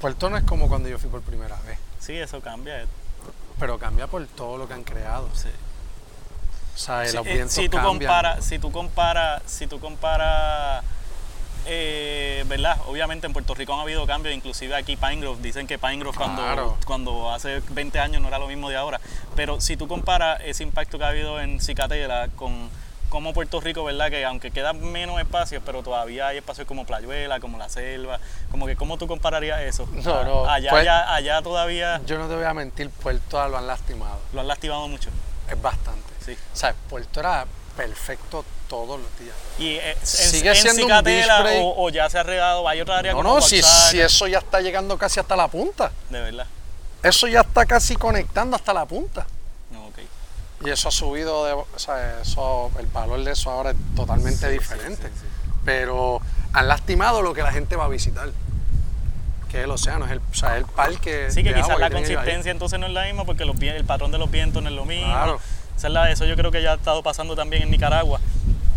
[0.00, 2.84] Puerto no es como cuando yo fui por primera vez, sí eso cambia
[3.58, 5.28] pero cambia por todo lo que han creado.
[5.34, 5.48] sí.
[6.74, 10.82] O sea, Si, los eh, vientos si tú comparas, si tú comparas, si tú comparas,
[11.66, 12.78] eh, ¿verdad?
[12.86, 16.16] Obviamente en Puerto Rico han habido cambios, inclusive aquí Pine Grove, dicen que Pine Grove
[16.16, 16.76] cuando, Claro.
[16.86, 19.00] cuando hace 20 años no era lo mismo de ahora,
[19.36, 22.70] pero si tú comparas ese impacto que ha habido en Cicatela con
[23.10, 24.10] como Puerto Rico, ¿verdad?
[24.10, 28.18] Que aunque quedan menos espacios, pero todavía hay espacios como Playuela, como la selva,
[28.50, 29.88] como que ¿cómo tú compararías eso?
[29.92, 33.46] No, A- no, Allá, pues- allá, allá todavía Yo no te voy a mentir, Puerto
[33.48, 34.18] lo han lastimado.
[34.32, 35.10] lo han lastimado mucho.
[35.48, 36.12] Es bastante.
[36.24, 36.32] Sí.
[36.52, 37.46] O sea, Puerto era
[37.76, 39.34] perfecto todos los días.
[39.58, 41.62] Y eh, en, Sigue en siendo un beach break.
[41.62, 44.26] o, o ya se ha regado, hay otra área No, como no, si, si eso
[44.26, 45.92] ya está llegando casi hasta la punta.
[46.10, 46.46] De verdad.
[47.02, 49.26] Eso ya está casi conectando hasta la punta.
[49.70, 49.98] No, ok.
[50.64, 54.46] Y eso ha subido, de, o sea, eso, el valor de eso ahora es totalmente
[54.46, 55.08] Sí, diferente.
[55.08, 55.50] sí, sí, sí.
[55.64, 56.20] Pero
[56.52, 58.30] han lastimado lo que la gente va a visitar.
[59.50, 61.30] Que es el océano, es el, o sea, el parque.
[61.30, 64.10] Sí, que quizás la que consistencia entonces no es la misma porque los, el patrón
[64.10, 65.12] de los vientos no es lo mismo.
[65.12, 65.40] Claro.
[65.76, 68.20] Eso yo creo que ya ha estado pasando también en Nicaragua.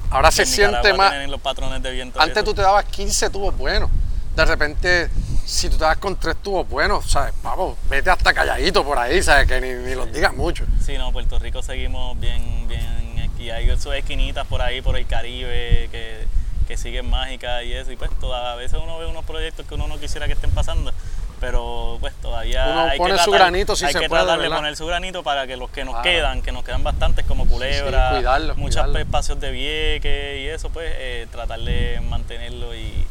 [0.10, 1.12] Ahora se en siente más.
[1.12, 2.20] tienen los patrones de viento.
[2.22, 3.90] Antes tú te dabas 15 tubos buenos.
[4.36, 5.10] De repente,
[5.46, 7.34] si tú te das con tres tubos buenos, ¿sabes?
[7.42, 9.48] Pavo, vete hasta calladito por ahí, ¿sabes?
[9.48, 10.66] Que ni, ni los digas mucho.
[10.86, 13.32] Sí, no, Puerto Rico seguimos bien, bien.
[13.40, 16.26] Y hay sus esquinitas por ahí, por el Caribe, que,
[16.68, 17.92] que siguen mágicas y eso.
[17.92, 20.52] Y pues toda, a veces uno ve unos proyectos que uno no quisiera que estén
[20.52, 20.92] pasando.
[21.40, 24.24] Pero pues todavía Uno hay pone que su tratar- granito si hay se que puede,
[24.24, 26.04] tratar de poner su granito para que los que nos Claro.
[26.10, 30.92] quedan, que nos quedan bastantes como Culebra, Sí, muchos espacios de vieque y eso, pues
[30.98, 33.06] eh, tratar de mantenerlo y,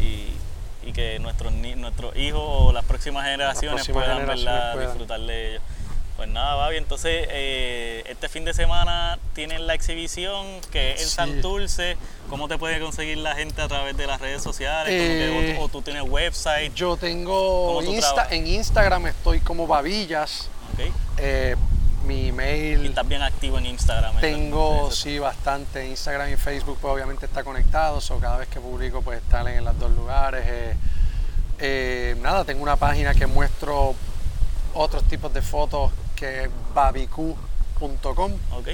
[0.00, 0.32] y,
[0.82, 4.72] y que nuestros, nuestros hijos o las próximas generaciones próximas puedan, generaciones ¿verdad?
[4.74, 4.88] puedan.
[4.88, 5.62] disfrutar de ellos.
[6.18, 11.08] Pues nada, Babi, entonces eh, este fin de semana tienen la exhibición que es en
[11.08, 11.14] Sí.
[11.14, 11.96] Santurce.
[12.28, 14.90] ¿Cómo te puede conseguir la gente a través de las redes sociales?
[14.90, 16.74] Que- Eh, o, tú- o tú tienes website.
[16.74, 20.48] Yo tengo ¿Cómo tú Insta, en Instagram estoy como Babillas.
[20.74, 20.92] ¿ok?
[21.18, 21.54] eh,
[22.04, 24.16] mi Y email estás bien activo en Instagram.
[24.20, 25.86] tengo, sí, bastante.
[25.86, 28.00] Instagram y Facebook, pues obviamente está conectado.
[28.00, 30.76] So, cada vez que publico, pues están en los dos lugares.
[32.20, 33.94] nada, tengo una página que muestro
[34.74, 38.32] otros tipos de fotos que es babiq.com.
[38.52, 38.68] Ok.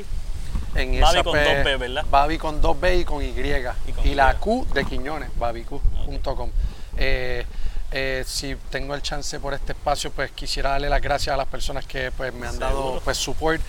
[0.74, 2.04] En Babi esa, con pues, dos B, ¿verdad?
[2.10, 3.26] Babi con dos B y con Y.
[3.28, 4.36] Y, con la Y.
[4.36, 6.50] Q de Quiñones, babiq.com.
[6.96, 7.44] Eh,
[7.92, 11.46] eh, si tengo el chance por este espacio, pues quisiera darle las gracias a las
[11.46, 13.60] personas que pues, me han dado pues, support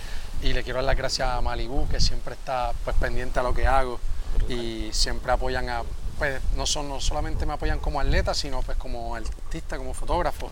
[0.42, 3.54] y le quiero dar las gracias a Malibu, que siempre está pues, pendiente a lo
[3.54, 4.00] que hago
[4.48, 5.82] y siempre apoyan a,
[6.18, 10.50] pues no, son, no solamente me apoyan como atleta, sino pues como artista, como fotógrafo.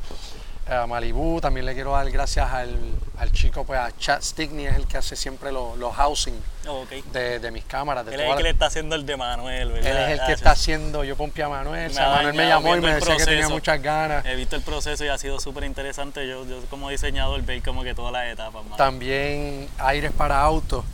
[0.67, 2.79] A Malibu también le quiero dar gracias al,
[3.19, 6.35] al chico, pues a Chad Stickney, es el que hace siempre los los housing
[6.67, 8.07] Oh, de, de mis cámaras.
[8.07, 9.91] De Él es el que le está haciendo el de Manuel, ¿verdad?
[9.91, 12.49] él es el Ah, que está haciendo, yo pompé a Manuel, o sea, Manuel me
[12.49, 14.25] llamó y me decía que tenía muchas ganas.
[14.25, 16.27] He visto el proceso y ha sido súper interesante.
[16.27, 18.65] Yo, yo como diseñador ver como que todas las etapas.
[18.65, 18.77] mano.
[18.77, 20.85] También Aires para Autos,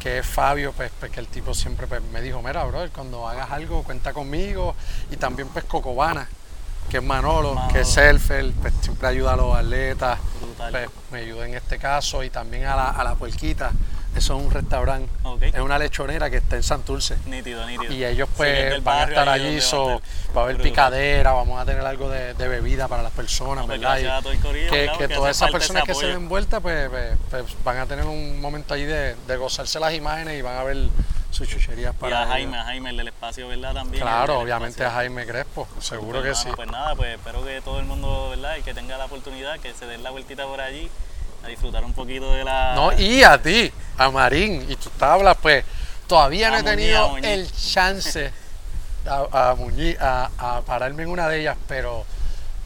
[0.00, 3.28] que es Fabio, pues, pues, que el tipo siempre pues, me dijo, mira, bro, cuando
[3.28, 4.74] hagas algo cuenta conmigo.
[5.10, 6.26] Y también pues Cocobana,
[6.90, 7.72] que es Manolo, Manolo.
[7.72, 10.18] que es surfer, pues siempre ayuda a los atletas,
[10.70, 12.22] pues, me ayuda en este caso.
[12.22, 13.70] Y también a la, a la puerquita,
[14.14, 15.08] Eso es un restaurante.
[15.40, 17.16] Es una lechonera que está en Santurce.
[17.26, 17.92] Nítido, nítido.
[17.92, 20.02] Y ellos pues van a estar allí, so,
[20.36, 23.68] va a haber picadera, vamos a tener algo de, de bebida para las personas, No,
[23.68, 24.22] ¿verdad?
[24.32, 26.18] Y corillo, que, claro, que todas esas personas que se apoyo.
[26.18, 29.94] den vuelta pues, pues, pues, van a tener un momento ahí de, de gozarse las
[29.94, 30.88] imágenes y van a ver
[31.30, 32.62] sus chucherías Y para a Jaime, ellos.
[32.62, 33.74] a Jaime el del espacio, ¿verdad?
[33.74, 34.02] También.
[34.02, 34.90] Claro, obviamente a.
[34.90, 36.50] Jaime Crespo, seguro Pues que nada, sí.
[36.56, 38.56] Pues nada, pues espero que todo el mundo, ¿verdad?
[38.56, 40.90] Y que tenga la oportunidad, que se den la vueltita por allí,
[41.44, 42.74] a disfrutar un poquito de la...
[42.74, 45.64] No, y a ti, a Marín, y tus tablas, pues
[46.06, 48.32] todavía A no he Muñiz, tenido el chance
[49.06, 52.04] a, a, Muñiz, a, a pararme en una de ellas, pero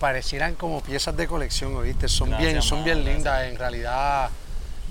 [0.01, 2.09] parecieran como piezas de colección, ¿oíste?
[2.09, 3.15] Son Gracias, bien, son bien gracias.
[3.17, 4.31] lindas, en realidad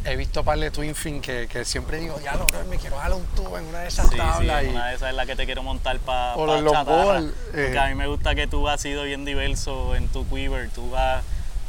[0.06, 3.18] he visto par de Twin Fin que, que siempre digo, ya lo me quiero jalar
[3.18, 5.26] un tubo en una de esas Sí, sí, tablas y una de esas es la
[5.26, 7.22] que te quiero montar para pa
[7.54, 7.78] eh.
[7.80, 11.24] a mí me gusta que tú has sido bien diverso en tu quiver, tú has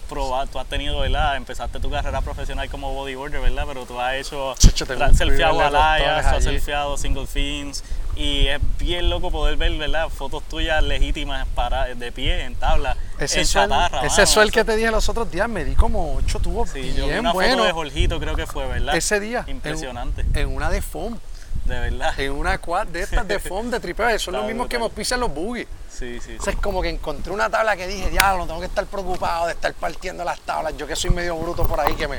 [0.08, 1.36] probado, tú has tenido, ¿verdad?
[1.36, 3.64] Empezaste tu carrera profesional como bodyboarder, ¿verdad?
[3.66, 7.82] Pero tú has hecho, Chacho, tengo tra- un surfeado tú has surfeado single fins
[8.16, 10.08] y es bien loco poder ver, ¿verdad?
[10.08, 14.54] Fotos tuyas legítimas para, de pie, en tabla, ese en chatarra, ese mano, suel eso-
[14.54, 17.20] que te dije los otros días, me di como ocho tubos Sí, yo vi bien
[17.20, 18.94] una foto buenos de Jorgito, creo que fue, ¿verdad?
[18.96, 19.44] ese día.
[19.46, 21.18] Impresionante, En, una de foam.
[21.64, 22.18] de verdad.
[22.20, 25.28] en una quad de estas de foam de tripeo, son los mismos que pisado en
[25.32, 25.66] los boogies.
[25.90, 26.30] Sí, sí, sí.
[26.32, 29.52] Entonces como que encontré una tabla que dije, diablo, no tengo que estar preocupado de
[29.52, 30.76] estar partiendo las tablas.
[30.76, 32.18] Yo que soy medio bruto por ahí, que me...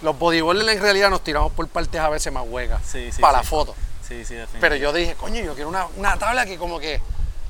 [0.00, 3.38] Los bodyboarders en realidad nos tiramos por partes a veces más huecas Sí, sí, para
[3.38, 3.44] sí.
[3.44, 3.74] la foto.
[4.12, 4.58] Sí, sí, definitivamente.
[4.60, 7.00] Pero yo dije, coño, yo quiero una, una tabla que como que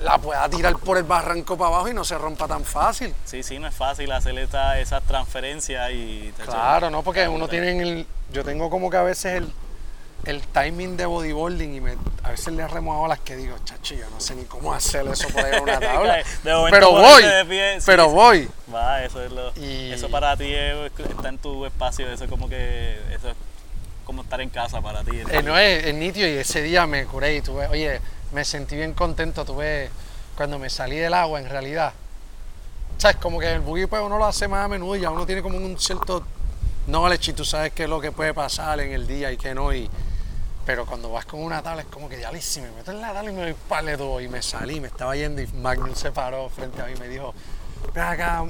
[0.01, 3.15] la pueda tirar por el barranco para abajo y no se rompa tan fácil.
[3.25, 6.33] Sí, sí, no es fácil hacer esta, esas transferencias y...
[6.45, 7.03] Claro, ¿no?
[7.03, 8.07] Porque uno tiene el...
[8.33, 9.53] Yo tengo como que a veces el,
[10.25, 14.09] el timing de bodyboarding y me, a veces le remuevo las que digo, chacho, yo
[14.11, 16.17] no sé ni cómo hacer eso por ahí en una tabla.
[16.17, 16.25] De
[16.71, 18.11] pero voy, de pie, sí, pero sí.
[18.15, 18.49] voy.
[18.75, 19.53] Va, eso es lo...
[19.57, 22.99] Y- Eso para ti es- está en tu espacio, eso es como que...
[23.15, 23.37] Eso es
[24.05, 25.21] como estar en casa para ti.
[25.31, 28.01] Eh, no es, es nítido y ese día me curé y tuve, oye,
[28.33, 29.91] me sentí bien contento, tuve,
[30.37, 31.93] cuando me salí del agua en realidad.
[32.99, 33.17] ¿Sabes?
[33.17, 35.43] Como que el buggy pues uno lo hace más a menudo y ya uno tiene
[35.43, 36.25] como un cierto
[36.87, 39.55] knowledge y tú sabes qué es lo que puede pasar en el día y qué
[39.55, 39.73] no.
[39.73, 39.89] Y,
[40.65, 43.13] pero cuando vas con una tabla es como que ya si me meto en la
[43.13, 46.13] tabla y me doy pale todo y me salí, me estaba yendo y Magnus se
[46.13, 47.35] paró frente a mí y me dijo,
[47.95, 48.45] ven acá,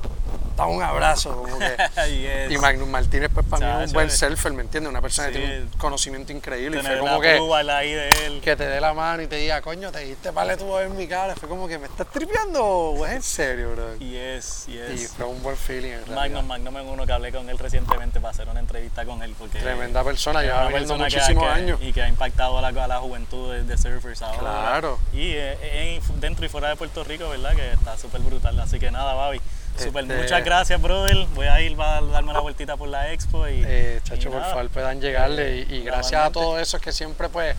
[0.56, 1.76] da un abrazo, como que...
[2.12, 2.50] Yes.
[2.50, 4.10] Y Magnus Martínez, pues para mí es un buen eh.
[4.10, 4.90] surfer, ¿me entiendes?
[4.90, 6.78] Una persona que tiene un conocimiento increíble.
[6.78, 7.38] y fue la como que,
[7.72, 8.40] ahí de él.
[8.42, 11.06] que te dé la mano y te diga, coño, te diste vale tú en mi
[11.06, 11.34] cara.
[11.36, 13.96] Fue como que me estás tripeando, es en serio, bro.
[13.96, 15.12] Yes, Y yes.
[15.16, 15.92] fue un buen feeling.
[16.14, 19.34] Magnum, Magnum es uno que hablé con él recientemente para hacer una entrevista con él
[19.38, 19.58] porque...
[19.60, 21.78] Tremenda persona, lleva que- muchísimos que- años.
[21.82, 24.38] Y que ha impactado a la, a la juventud de, de surfers ahora.
[24.40, 24.98] Claro.
[25.12, 27.54] Y eh, en- dentro y fuera de Puerto Rico, ¿verdad?
[27.54, 28.58] Que está súper brutal.
[28.60, 29.40] Así que nada, Babi.
[29.78, 31.26] Súper, Este- muchas gracias, brother.
[31.34, 33.62] Voy a ir a darme una vueltita por la expo y.
[33.66, 34.52] Eh, y chacho, por nada.
[34.52, 35.58] favor, puedan llegarle.
[35.68, 37.56] Y, y gracias a todos esos que siempre, pues,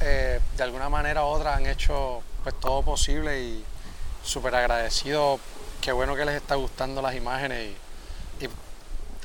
[0.00, 3.64] eh, de alguna manera u otra han hecho pues todo posible y
[4.24, 5.38] súper agradecido.
[5.80, 7.70] Qué bueno que les está gustando las imágenes.
[8.40, 8.48] Y, y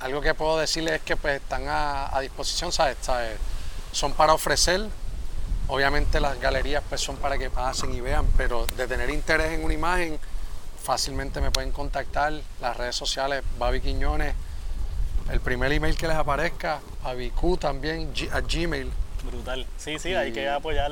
[0.01, 2.97] algo que puedo decirles es que pues están a, a disposición, ¿sabes?
[3.01, 3.37] ¿sabes?
[3.91, 4.81] Son para ofrecer.
[5.67, 9.63] Obviamente las galerías pues son para que pasen y vean, pero de tener interés en
[9.63, 10.19] una imagen,
[10.81, 12.33] fácilmente me pueden contactar.
[12.59, 14.33] Las redes sociales, Babi Quiñones,
[15.31, 18.91] el primer email que les aparezca, Babiq también, a Gmail.
[19.23, 19.67] Brutal.
[19.77, 20.91] Sí, sí, hay que apoyar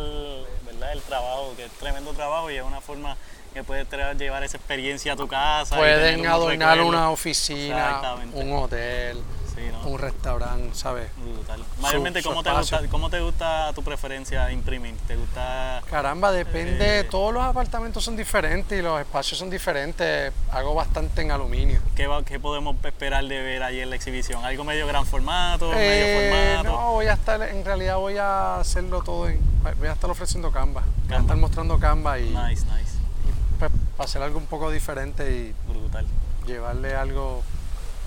[0.65, 0.93] ¿verdad?
[0.93, 3.17] el trabajo, que es tremendo trabajo y es una forma
[3.53, 3.87] que puedes
[4.17, 5.75] llevar esa experiencia a tu casa.
[5.75, 8.01] Pueden adornar una oficina,
[8.33, 9.17] un hotel,
[9.59, 9.89] Sí, ¿no?
[9.89, 11.09] un restaurante, ¿sabes?
[11.17, 11.63] Brutal.
[11.81, 14.95] Mayormente, su ¿cómo, te gusta, ¿cómo te gusta tu preferencia imprimir?
[15.07, 17.03] ¿Te gusta Caramba, depende, Eh.
[17.03, 20.31] todos los apartamentos son diferentes y los espacios son diferentes.
[20.51, 21.81] Hago bastante en aluminio.
[21.95, 24.45] ¿Qué, va- qué podemos esperar de ver ahí en la exhibición?
[24.45, 25.73] ¿Algo medio gran formato?
[25.73, 26.81] Eh, ¿Medio formato?
[26.81, 29.39] no, voy a estar, en realidad voy a hacerlo todo en,
[29.77, 30.83] voy a estar ofreciendo Canva.
[31.07, 32.95] Voy a estar mostrando Canva y, Nice, nice.
[33.27, 36.05] y, pues, para hacer algo un poco diferente y Brutal.
[36.45, 37.43] llevarle algo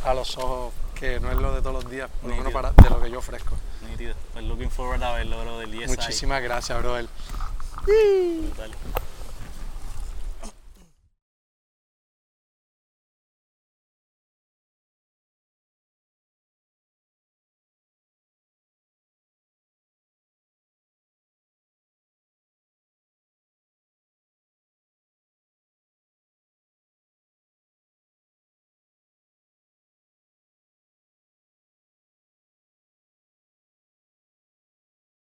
[0.04, 0.72] a los ojos
[1.02, 3.10] que no es lo de todos los días, por lo menos para, de lo que
[3.10, 3.56] yo ofrezco.
[3.90, 4.14] Nítido.
[4.32, 5.88] Pues looking forward a verlo, bro, del ESI.
[5.88, 7.08] Muchísimas gracias, brother.
[7.84, 8.70] Brutal.